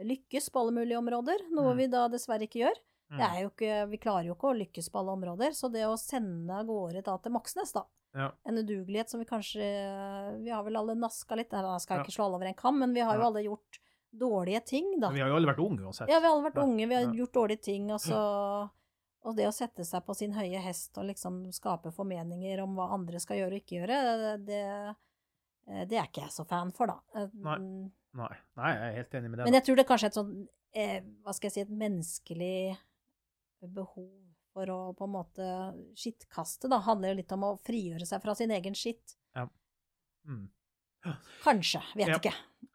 [0.02, 1.76] lykkes på alle mulige områder, noe Mm.
[1.78, 2.78] vi da dessverre ikke gjør.
[3.12, 3.18] Mm.
[3.18, 5.84] Det er jo ikke, vi klarer jo ikke å lykkes på alle områder, så det
[5.86, 7.84] å sende av gårde da til Moxnes, da,
[8.14, 8.30] Ja.
[8.46, 12.24] en udugelighet som vi kanskje Vi har vel alle naska litt, jeg skal ikke slå
[12.26, 13.78] alle over en kam, men vi har jo alle gjort
[14.16, 15.08] dårlige ting, da.
[15.08, 16.08] Men vi har jo alle vært unge uansett.
[16.08, 17.12] Ja, vi har alle vært unge, vi har Ja.
[17.12, 18.70] gjort dårlige ting, og så
[19.26, 22.90] Og det å sette seg på sin høye hest og liksom skape formeninger om hva
[22.92, 24.96] andre skal gjøre og ikke gjøre, det,
[25.88, 26.98] det er ikke jeg så fan for, da.
[27.14, 27.90] Eh, Nei.
[28.14, 28.34] Nei.
[28.60, 29.46] Nei, jeg er helt enig med det.
[29.48, 30.34] Men jeg tror det kanskje er et sånn,
[30.74, 32.76] eh, hva skal jeg si, et menneskelig
[33.74, 34.10] behov
[34.54, 35.46] for å på en måte
[35.98, 39.16] skittkaste, da, handler jo litt om å frigjøre seg fra sin egen skitt.
[39.34, 39.48] Ja.
[40.30, 40.44] Mm.
[41.42, 42.18] Kanskje, vet Ja.
[42.20, 42.34] ikke.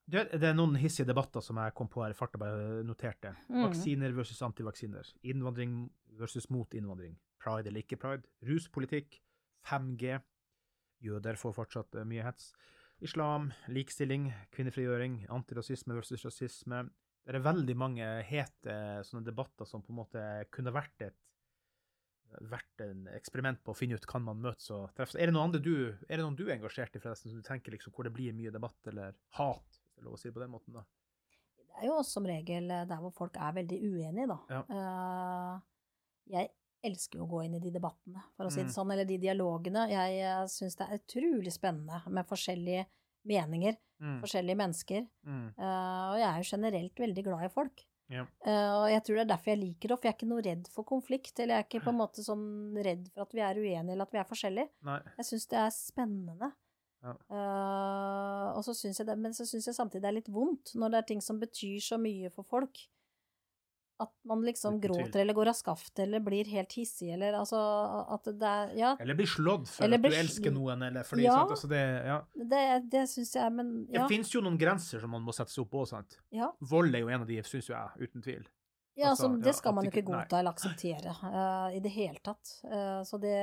[0.10, 3.36] Det, det er noen hissige debatter som jeg kom på her i farta, bare noterte.
[3.48, 3.62] Mm.
[3.68, 5.08] Vaksiner versus antivaksiner.
[5.24, 5.84] Innvandring
[6.18, 7.16] versus mot innvandring.
[7.40, 8.26] Pride eller ikke pride.
[8.46, 9.22] Ruspolitikk.
[9.70, 10.18] 5G.
[11.06, 12.52] Jøder får fortsatt eh, mye hets.
[13.06, 16.84] Islam, likestilling, kvinnefrigjøring, antirasisme versus rasisme.
[17.24, 18.76] Det er veldig mange hete
[19.08, 20.24] sånne debatter som på en måte
[20.54, 21.18] kunne vært et
[22.50, 25.18] vært en eksperiment på å finne ut kan man møtes og treffes.
[25.18, 27.48] Er det noen andre du er det noen du er engasjert i, forresten, som du
[27.48, 30.30] tenker liksom hvor det blir mye debatt eller hat, hvis det er lov å si
[30.30, 30.78] det på den måten?
[30.78, 30.86] da?
[31.58, 34.40] Det er jo som regel eh, der hvor folk er veldig uenige, da.
[34.52, 34.62] Ja.
[34.70, 36.52] Uh, jeg
[36.84, 38.68] elsker jo å gå inn i de debattene, for å si Mm.
[38.68, 39.90] det sånn, eller de dialogene.
[39.90, 42.86] Jeg syns det er utrolig spennende med forskjellige
[43.26, 44.22] meninger, Mm.
[44.22, 45.08] forskjellige mennesker.
[45.28, 45.54] Mm.
[45.60, 47.86] Uh, og jeg er jo generelt veldig glad i folk.
[48.10, 48.24] Ja.
[48.46, 50.42] Uh, og jeg tror det er derfor jeg liker det, for jeg er ikke noe
[50.42, 51.40] redd for konflikt.
[51.40, 54.02] Eller jeg er ikke på en måte sånn redd for at vi er uenige, eller
[54.08, 54.70] at vi er forskjellige.
[54.84, 55.00] Nei.
[55.18, 56.54] Jeg syns det er spennende.
[57.04, 57.14] Ja.
[57.32, 60.74] Uh, og så syns jeg det, men så syns jeg samtidig det er litt vondt
[60.80, 62.82] når det er ting som betyr så mye for folk.
[64.00, 67.60] At man liksom gråter eller går av skaftet eller blir helt hissig eller altså
[68.16, 71.04] at det er Ja, Eller blir slått for Eller at du blir elsker noen, eller
[71.04, 71.34] fordi Ja.
[71.42, 71.52] sant?
[71.58, 72.20] Altså det, ja.
[72.54, 72.62] det,
[72.94, 74.06] det syns jeg Men ja.
[74.06, 76.16] Det fins jo noen grenser som man må sette seg opp på, sant?
[76.32, 76.48] ja.
[76.62, 78.48] Vold er jo en av de, syns jo jeg, uten tvil.
[78.96, 82.20] Ja, Altså, altså, det skal man jo ikke godta eller akseptere uh, i det hele
[82.24, 82.56] tatt.
[82.68, 83.36] Uh, så det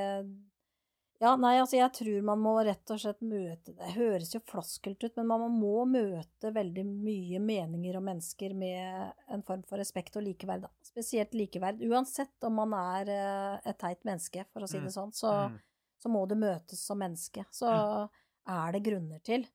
[1.18, 5.00] Ja, nei, altså, jeg tror man må rett og slett møte Det høres jo floskelt
[5.06, 10.18] ut, men man må møte veldig mye meninger og mennesker med en form for respekt
[10.20, 10.70] og likeverd, da.
[10.84, 11.80] Spesielt likeverd.
[11.88, 14.84] Uansett om man er eh, et teit menneske, for å si Mm.
[14.84, 15.58] det sånn, så, Mm.
[16.04, 17.46] så må det møtes som menneske.
[17.50, 17.66] Så
[18.46, 19.46] er det grunner til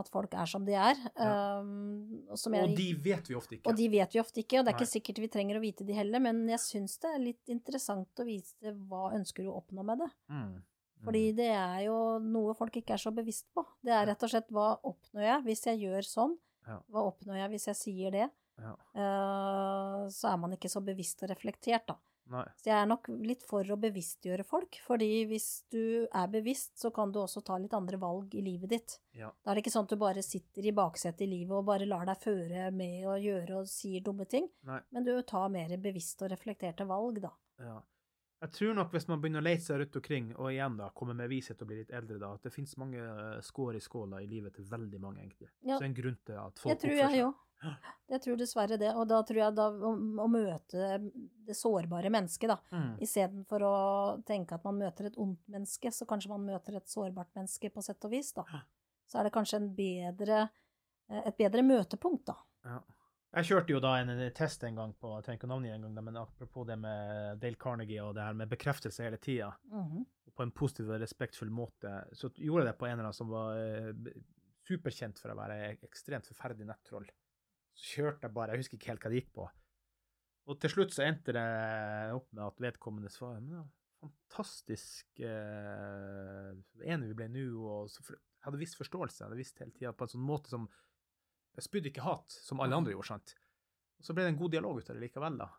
[0.00, 0.96] at folk er som de er.
[1.20, 3.68] Um, og som jeg- Og de vet vi ofte ikke.
[3.68, 4.80] og de vet vi ofte ikke, og det er Nei.
[4.80, 8.08] ikke sikkert vi trenger å vite de heller, men jeg syns det er litt interessant
[8.16, 10.10] å vise hva ønsker du å oppnå med det.
[10.30, 10.62] Mm.
[11.04, 13.66] Fordi det er jo noe folk ikke er så bevisst på.
[13.82, 16.38] Det er rett og slett hva oppnår jeg hvis jeg gjør sånn?
[16.66, 16.78] Ja.
[16.90, 18.30] Hva oppnår jeg hvis jeg sier det?
[18.58, 18.76] Ja.
[18.94, 21.96] Uh, så er man ikke så bevisst og reflektert, da.
[22.30, 22.44] Nei.
[22.56, 26.92] Så jeg er nok litt for å bevisstgjøre folk, fordi hvis du er bevisst, så
[26.94, 28.94] kan du også ta litt andre valg i livet ditt.
[29.18, 29.32] Ja.
[29.42, 31.88] Da er det ikke sånn at du bare sitter i baksetet i livet og bare
[31.88, 34.80] lar deg føre med å gjøre og sier dumme ting, Nei.
[34.90, 37.32] men du tar mer bevisste og reflekterte valg, da.
[37.58, 37.80] Ja.
[38.42, 41.14] Jeg tror nok hvis man begynner å lete seg rundt omkring, og igjen da, kommer
[41.14, 44.18] med vishet og bli litt eldre, da, at det finnes mange eh, skår i skåla
[44.22, 45.46] i livet til veldig mange, egentlig.
[45.62, 45.76] Ja.
[45.78, 47.28] Så en grunn til at folk Jeg tror oppfører jeg seg.
[47.28, 47.48] òg.
[48.12, 48.90] Jeg tror dessverre det.
[48.98, 49.92] Og da tror jeg da å,
[50.24, 50.98] å møte
[51.46, 52.96] det sårbare mennesket, da, Mm.
[53.00, 53.74] istedenfor å
[54.28, 57.82] tenke at man møter et ondt menneske, så kanskje man møter et sårbart menneske på
[57.82, 58.44] sett og vis, da.
[59.08, 60.50] Så er det kanskje en bedre,
[61.10, 62.36] eh, et bedre møtepunkt, da.
[62.64, 62.80] Ja.
[63.34, 66.04] Jeg kjørte jo da en, test en gang på Jeg trenger ikke navnet en gang,
[66.04, 70.04] men apropos det med Dale Carnegie og det her med bekreftelse hele tida, Mhm.
[70.36, 73.28] på en positiv og respektfull måte, så gjorde jeg det på en eller annen som
[73.28, 73.92] var eh,
[74.68, 77.06] superkjent for å være ekstremt forferdelig nettroll.
[77.74, 79.46] Så kjørte jeg bare, jeg husker ikke helt hva det gikk på.
[80.50, 81.46] Og til slutt så endte det
[82.16, 83.68] opp med at vedkommende svarer men det var
[84.02, 86.50] fantastisk eh,
[86.90, 88.18] enig vi ble nå, og så jeg
[88.48, 90.64] hadde visst forståelse, jeg hadde visst hele tida på en sånn måte som
[91.54, 93.34] Jeg spydde ikke hat, som alle andre gjorde, sant.
[94.00, 95.50] Og så ble det en god dialog ut av det likevel, da.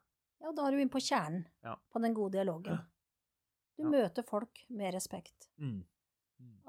[0.42, 1.76] Ja, da er du inne på kjernen Ja.
[1.94, 2.80] på den gode dialogen.
[3.78, 3.90] Du Ja.
[3.90, 5.48] møter folk med respekt.
[5.58, 5.84] Mm.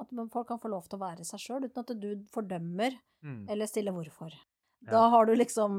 [0.01, 3.49] At folk kan få lov til å være seg sjøl, uten at du fordømmer Mm.
[3.49, 4.33] eller stiller hvorfor.
[4.91, 5.77] Da har du liksom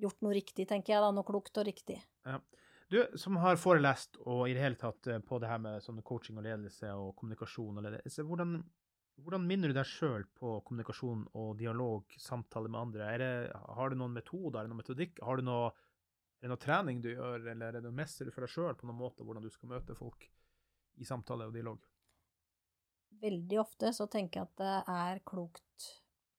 [0.00, 1.10] gjort noe riktig, tenker jeg, da.
[1.14, 2.00] Noe klokt og riktig.
[2.26, 2.38] Ja.
[2.92, 6.02] Du som har forelest og i det hele tatt eh, på det her med sånn
[6.06, 8.58] coaching og ledelse og kommunikasjon og ledelse, hvordan,
[9.24, 13.08] hvordan minner du deg sjøl på kommunikasjon og dialog, samtale med andre?
[13.18, 13.32] Det,
[13.78, 15.18] har du noen metoder, er det noen metodikk?
[15.24, 15.72] Har du noe,
[16.38, 18.78] er det noe trening du gjør, eller er det noe mestrer du for deg sjøl
[18.78, 20.28] på noen måte hvordan du skal møte folk
[21.00, 21.80] i samtale og dialog?
[23.24, 25.90] Veldig ofte så tenker jeg at det er klokt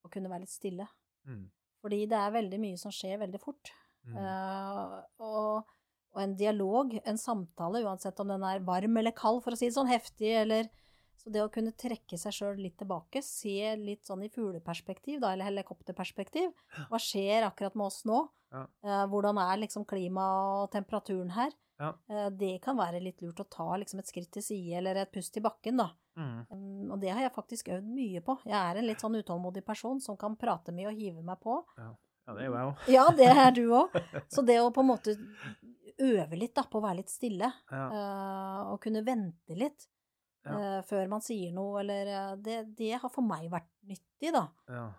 [0.06, 0.86] å kunne være litt stille.
[1.26, 1.48] Mm.
[1.86, 3.70] Fordi det er veldig mye som skjer veldig fort.
[4.10, 4.16] Mm.
[4.18, 5.68] Uh, og,
[6.16, 9.70] og en dialog, en samtale, uansett om den er varm eller kald, for å si
[9.70, 10.72] det sånn, heftig eller
[11.22, 15.32] Så det å kunne trekke seg sjøl litt tilbake, se litt sånn i fugleperspektiv, da,
[15.34, 16.52] eller helikopterperspektiv,
[16.90, 18.20] hva skjer akkurat med oss nå?
[18.54, 18.66] Ja.
[18.86, 21.56] Uh, hvordan er liksom klimaet og temperaturen her?
[21.82, 21.94] Ja.
[22.12, 25.14] Uh, det kan være litt lurt å ta liksom et skritt til side, eller et
[25.16, 25.90] pust i bakken, da.
[26.16, 26.46] Mm.
[26.50, 28.38] Um, og det har jeg faktisk øvd mye på.
[28.48, 31.58] Jeg er en litt sånn utålmodig person som kan prate mye og hive meg på.
[31.78, 31.90] Ja.
[32.28, 32.86] ja, det er jo jeg òg.
[32.96, 33.98] Ja, det er du òg.
[34.34, 35.18] Så det å på en måte
[36.00, 37.86] øve litt da, på å være litt stille, Ja.
[37.92, 39.86] uh, og kunne vente litt
[40.46, 44.48] eh, før man sier noe, eller uh, det, det har for meg vært nyttig, da.
[44.68, 44.90] Ja.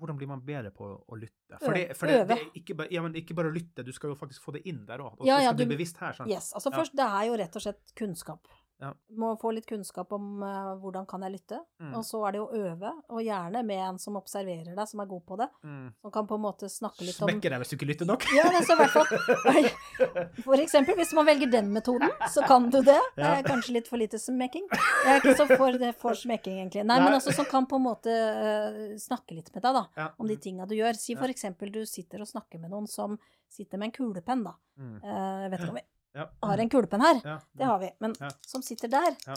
[0.00, 1.58] Hvordan blir man bedre på å, lytte?
[1.58, 2.36] Fordi, fordi Øve.
[2.54, 5.02] ikke, bare, ja, men ikke bare lytte, du skal jo faktisk få det inn der
[5.02, 5.16] òg.
[5.18, 6.14] Og Ja, ja, du bli bevisst her.
[6.16, 6.30] sant?
[6.30, 8.46] Yes, altså først, det er jo rett og slett kunnskap.
[8.80, 8.94] Ja.
[9.20, 11.94] Må få litt kunnskap om uh, hvordan kan jeg lytte, Mm.
[11.96, 15.06] og så er det å øve, og gjerne med en som observerer deg, som er
[15.06, 15.92] god på det, Mm.
[16.00, 18.24] som kan på en måte snakke litt om Smekker deg hvis du ikke lytter nok.
[18.36, 22.70] Ja, er så i hvert fall For eksempel, hvis man velger den metoden, så kan
[22.70, 22.98] du det.
[23.16, 23.34] Ja.
[23.38, 24.66] er kanskje litt for lite smekking.
[24.72, 26.84] Jeg er ikke så for, det, for smekking, egentlig.
[26.88, 29.84] Nei, men også som kan på en måte uh, snakke litt med deg, da.
[29.96, 30.08] Ja.
[30.18, 30.96] Om de tinga du gjør.
[30.96, 33.18] Si for eksempel du sitter og snakker med noen som
[33.50, 34.54] sitter med en kulepenn, da.
[34.78, 34.96] Mm.
[35.04, 36.28] Uh, Jeg vet ikke om vi Ja.
[36.42, 37.20] har en kulepenn her.
[37.24, 37.38] Ja.
[37.54, 37.90] Det har vi.
[38.00, 38.28] Men Ja.
[38.46, 39.16] som sitter der.
[39.26, 39.34] Ja.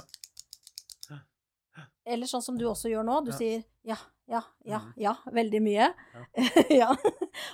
[2.06, 3.22] Eller sånn som du også gjør nå.
[3.26, 3.96] Du sier ja,
[4.28, 4.94] ja, ja, Mhm.
[4.98, 5.86] ja, veldig mye.
[6.70, 6.90] Ja.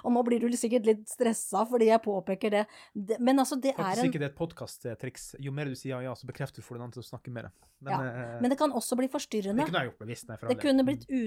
[0.04, 2.64] Og nå blir du sikkert litt stressa fordi jeg påpeker det.
[2.96, 5.28] det men altså, det er Faktisk en ikke det er et podkasttriks.
[5.40, 7.52] Jo mer du sier ja, ja, så bekrefter du for den andre å snakke mer.
[7.80, 9.62] Men, Ja, eh, Men det kan også bli forstyrrende.
[9.64, 10.28] det kunne jeg gjort bevisst.
[10.30, 11.22] Nei, Det kunne blitt u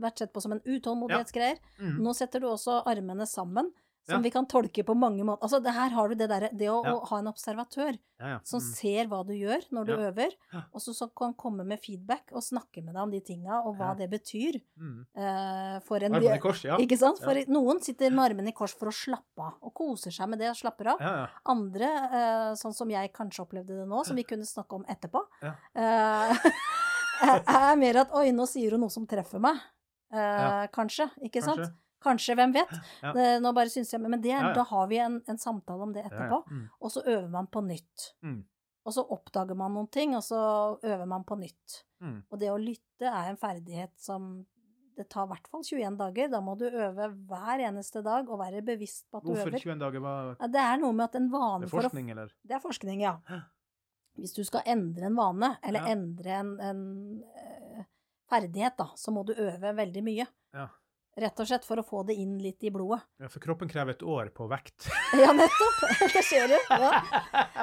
[0.00, 1.58] vært sett på som en utålmodighetsgreier.
[1.80, 1.98] Mm.
[2.06, 3.72] Nå setter du også armene sammen,
[4.06, 4.22] som Ja.
[4.22, 5.42] vi kan tolke på mange måter.
[5.42, 6.92] Altså, det her har du det derre Det å, Ja.
[6.94, 8.38] å ha en observatør Ja, ja.
[8.44, 8.74] som Mm.
[8.74, 10.30] ser hva du gjør når du øver,
[10.74, 13.76] og så, så kan komme med feedback og snakke med deg om de tinga, og
[13.78, 14.60] hva det betyr.
[14.78, 15.06] Mm.
[15.16, 16.76] uh, for en Armene i kors, ja.
[16.76, 17.18] Ikke sant?
[17.20, 20.38] For noen sitter med armene i kors for å slappe av, og koser seg med
[20.38, 21.28] det og slapper av.
[21.46, 25.24] Andre, uh, sånn som jeg kanskje opplevde det nå, som vi kunne snakke om etterpå,
[25.42, 25.54] Ja.
[25.74, 26.34] Uh,
[27.72, 29.56] er mer at oi, nå sier hun noe som treffer meg.
[30.72, 31.60] Kanskje, ikke sant?
[31.60, 31.74] Kanskje.
[32.00, 32.70] Kanskje, hvem vet?
[33.02, 33.12] Ja.
[33.44, 34.54] Nå bare syns jeg, Men det, Ja, ja.
[34.56, 36.44] da har vi en, en samtale om det etterpå.
[36.50, 36.64] Mm.
[36.80, 38.14] og så øver man på nytt.
[38.24, 38.40] Mm.
[38.88, 40.40] Og så oppdager man noen ting, og så
[40.80, 41.82] øver man på nytt.
[42.00, 42.22] Mm.
[42.30, 44.32] Og det å lytte er en ferdighet som
[44.96, 46.28] det tar i hvert fall 21 dager.
[46.32, 49.52] Da må du øve hver eneste dag og være bevisst på at du øver.
[49.52, 50.04] Hvorfor 21 dager?
[50.04, 52.34] Hva det er noe med at en det vane er for å forskning, eller?
[52.42, 53.14] Det er forskning, ja.
[54.20, 56.82] Hvis du skal endre en vane, eller endre en, en
[57.36, 57.86] eh,
[58.28, 60.26] ferdighet, da, så må du øve veldig mye.
[60.56, 60.66] Ja.
[61.16, 63.00] Rett og slett for å få det inn litt i blodet.
[63.18, 64.86] ja, for kroppen krever et år på vekt.
[65.18, 65.80] Ja, nettopp!
[66.14, 66.58] Det skjer du.
[66.70, 67.02] Ja.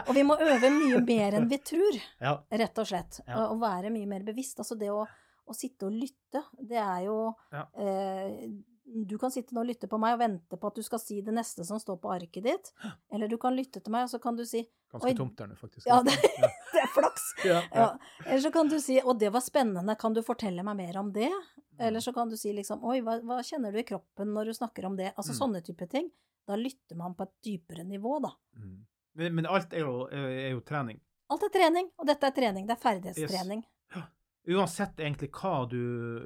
[0.08, 2.36] Og vi må øve mye mer enn vi tror, Ja.
[2.52, 3.22] rett og slett.
[3.26, 3.46] Ja.
[3.48, 4.60] Og være mye mer bevisst.
[4.60, 5.06] Altså det å,
[5.48, 7.22] å sitte og lytte, det er jo
[7.56, 7.66] Ja.
[7.80, 8.50] eh,
[8.88, 11.18] Du kan sitte nå og lytte på meg og vente på at du skal si
[11.22, 12.70] det neste som står på arket ditt.
[13.12, 14.62] Eller du kan lytte til meg, og så kan du si
[14.94, 15.84] Ganske tomt der nå, faktisk.
[15.90, 16.14] Ja, det,
[16.74, 17.26] det er flaks.
[17.44, 21.12] Eller så kan du si 'Å, det var spennende, kan du fortelle meg mer om
[21.12, 21.34] det?'
[21.80, 24.54] Eller så kan du si liksom 'Oi, hva, hva kjenner du i kroppen når du
[24.54, 25.40] snakker om det?' Altså Mm.
[25.40, 26.10] sånne type ting.
[26.48, 28.32] Da lytter man på et dypere nivå, da.
[28.58, 28.86] Mm.
[29.16, 31.00] Men, men alt er jo, er jo trening.
[31.30, 32.68] Alt er trening, og dette er trening.
[32.68, 33.64] Det er ferdighetstrening.
[34.48, 35.76] Uansett egentlig hva du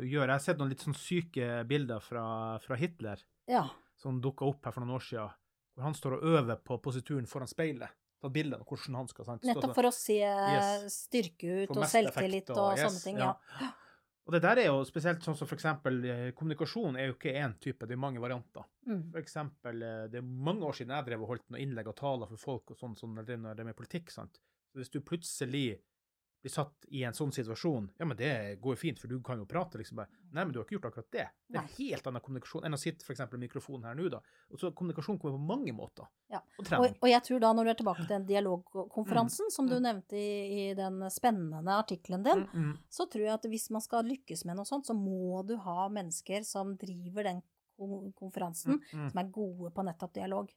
[0.05, 0.27] gjør.
[0.27, 3.17] Jeg har sett noen litt sånn syke bilder fra, fra Hitler
[3.49, 3.67] Ja.
[3.97, 5.31] som dukka opp her for noen år siden,
[5.75, 7.89] hvor han står og øver på posituren foran speilet.
[8.21, 9.41] Tatt bilde av hvordan han skal sant?
[9.43, 11.07] Nettopp for å se Yes.
[11.07, 13.17] styrke ut og effekt selvtillit og, og- yes, sånne ting.
[13.17, 13.33] ja.
[13.59, 13.71] Ja.
[14.28, 17.55] Og det der er jo spesielt sånn som eksempel eh, kommunikasjon er jo ikke én
[17.61, 18.67] type, det er mange varianter.
[18.86, 19.07] Mm.
[19.09, 21.97] For eksempel, eh, det er mange år siden jeg drev og holdt noen innlegg og
[21.97, 24.38] taler for folk og sånn, sånn når det drev med politikk, sant.
[24.72, 25.65] Så hvis du plutselig
[26.41, 29.37] blir satt i en sånn situasjon, ja, men det går jo fint, for du kan
[29.37, 30.09] jo prate, liksom bare.
[30.31, 31.25] Nei, men du har ikke gjort akkurat det.
[31.47, 34.19] Det er en helt annen kommunikasjon enn å sitte eksempel i mikrofonen her nå, da.
[34.49, 36.07] Og så kommunikasjon kommer på mange måter.
[36.33, 36.41] Ja.
[36.57, 39.51] Og Og, og jeg tror da, når du er tilbake til den dialogkonferansen Mm.
[39.51, 43.69] som du nevnte i, i den spennende artikkelen din, Mm, så tror jeg at hvis
[43.71, 47.41] man skal lykkes med noe sånt, så må du ha mennesker som driver den
[48.17, 49.09] konferansen, Mm, mm.
[49.11, 50.49] som er gode på nettopp dialog.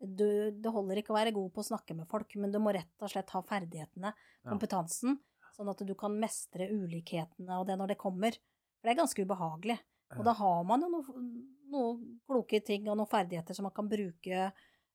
[0.00, 2.72] Du, det holder ikke å være god på å snakke med folk, men du må
[2.72, 4.50] rett og slett ha ferdighetene, Ja.
[4.50, 5.18] kompetansen,
[5.52, 8.32] sånn at du kan mestre ulikhetene og det når det kommer.
[8.80, 9.78] For det er ganske ubehagelig.
[10.16, 11.28] Og da har man jo noen
[11.70, 14.48] noe kloke ting og noen ferdigheter som man kan bruke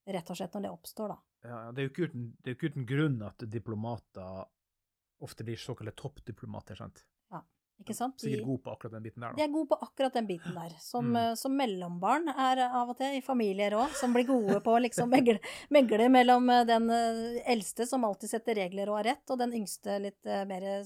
[0.05, 1.17] rett og slett når det oppstår, da.
[1.45, 4.45] Ja, ja, det er jo ikke uten, det er jo ikke uten grunn at diplomater
[5.23, 7.05] ofte blir såkalte toppdiplomater, sant?
[7.77, 8.19] Ja, ikke sant?
[8.23, 10.53] Sikkert god gode på akkurat den biten der, De er gode på akkurat den biten
[10.55, 10.69] der.
[10.79, 11.15] Som, Mm.
[11.17, 14.81] eh, som mellombarn er av og til, i familier òg, som blir gode på å
[14.81, 19.29] liksom megle, megle mellom eh, den eh, eldste som alltid setter regler og har rett,
[19.29, 20.83] og den yngste litt mer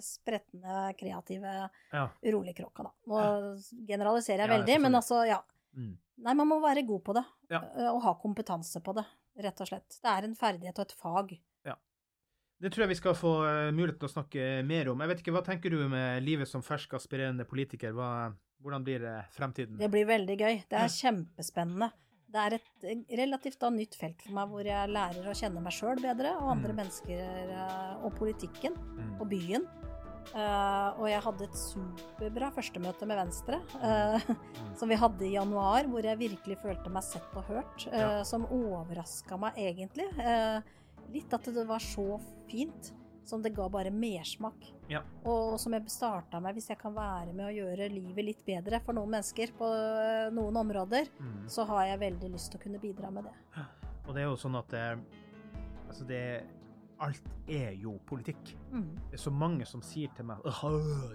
[0.00, 2.08] spretne, kreative, Ja.
[2.22, 2.90] urolige kråka, da.
[3.06, 3.56] Nå
[3.86, 5.40] generaliserer jeg Ja, veldig, men altså, ja.
[5.76, 5.96] Mm.
[6.22, 7.60] Nei, man må være god på det, Ja.
[7.92, 9.04] og ha kompetanse på det,
[9.38, 9.88] rett og slett.
[10.02, 11.38] Det er en ferdighet og et fag.
[12.62, 15.00] Det tror jeg vi skal få eh, mulighet til å snakke mer om.
[15.02, 17.90] Jeg vet ikke, Hva tenker du med livet som fersk aspirerende politiker?
[17.96, 18.10] Hva,
[18.62, 19.76] hvordan blir det fremtiden?
[19.80, 20.60] Det blir veldig gøy.
[20.70, 21.90] Det er kjempespennende.
[22.32, 25.60] Det er et eh, relativt da nytt felt for meg, hvor jeg lærer å kjenne
[25.60, 26.78] meg sjøl bedre, og andre Mm.
[26.84, 29.16] mennesker eh, og politikken Mm.
[29.20, 29.66] og byen.
[30.32, 34.36] Uh, og jeg hadde et superbra førstemøte med Venstre, uh, Mm.
[34.78, 38.22] som vi hadde i januar, hvor jeg virkelig følte meg sett og hørt, Uh, Ja.
[38.22, 40.06] som overraska meg egentlig.
[40.16, 40.60] Eh,
[41.12, 42.18] litt at det var så
[42.50, 42.92] fint,
[43.24, 44.64] som det ga bare mersmak.
[44.90, 45.00] Ja.
[45.24, 48.80] Og som jeg starta med, hvis jeg kan være med å gjøre livet litt bedre
[48.82, 51.46] for noen mennesker på øh, noen områder, Mm.
[51.48, 53.64] så har jeg veldig lyst til å kunne bidra med det.
[54.08, 54.98] Og det er jo sånn at det,
[55.88, 56.22] altså det,
[57.02, 58.52] alt er jo politikk.
[58.70, 58.86] Mm.
[59.10, 60.62] Det er så mange som sier til meg «Åh,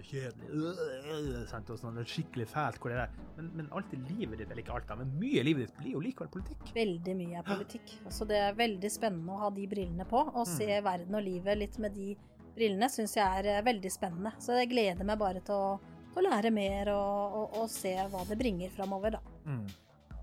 [0.06, 0.82] kjedelig, øh,
[1.14, 3.16] øh», og sånn, det er skikkelig fælt hvor det er.
[3.38, 5.80] Men, men alt i livet ditt, eller ikke alt, da, men mye i livet ditt
[5.80, 6.72] blir jo likevel politikk.
[6.76, 7.96] Veldig mye er politikk.
[8.14, 10.54] Så det er veldig spennende å ha de brillene på, og Mm.
[10.58, 12.16] se verden og livet litt med de
[12.58, 14.32] brillene, syns jeg er eh, veldig spennende.
[14.44, 15.80] Så jeg gleder meg bare til å,
[16.14, 19.22] til å lære mer og, og, og se hva det bringer framover, da.
[19.46, 19.68] Mm.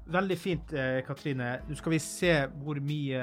[0.04, 1.46] Veldig fint, eh, Katrine.
[1.64, 3.16] Nå skal vi se hvor mye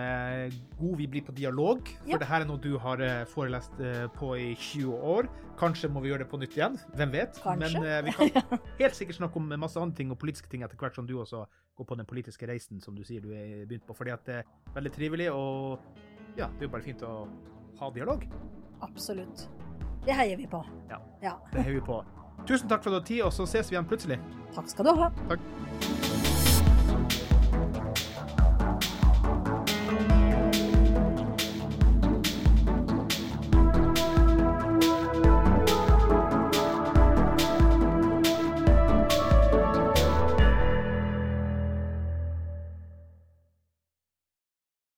[0.47, 1.85] eh, god vi blir på dialog.
[2.01, 2.17] For Ja.
[2.17, 3.71] det her er noe du har eh, forelest
[4.17, 5.29] på i 20 år.
[5.61, 6.79] Kanskje må vi gjøre det på nytt igjen.
[6.97, 7.37] Hvem vet?
[7.43, 7.79] Kanskje.
[7.83, 10.95] Men vi kan helt sikkert snakke om masse andre ting og politiske ting etter hvert
[10.97, 11.43] som du også
[11.77, 13.93] går på den politiske reisen som du sier du er begynt på.
[13.93, 15.79] Fordi at det er veldig trivelig, og
[16.35, 17.27] ja, det er jo bare fint å
[17.79, 18.25] ha dialog.
[18.81, 19.45] Absolutt.
[20.05, 20.63] Det heier vi på.
[20.89, 20.97] Ja.
[21.21, 21.35] Ja.
[21.53, 22.01] Det heier vi på.
[22.49, 24.17] Tusen takk for at du har tid, og så ses vi igjen plutselig.
[24.57, 25.11] Takk skal du ha.
[25.29, 26.09] Takk.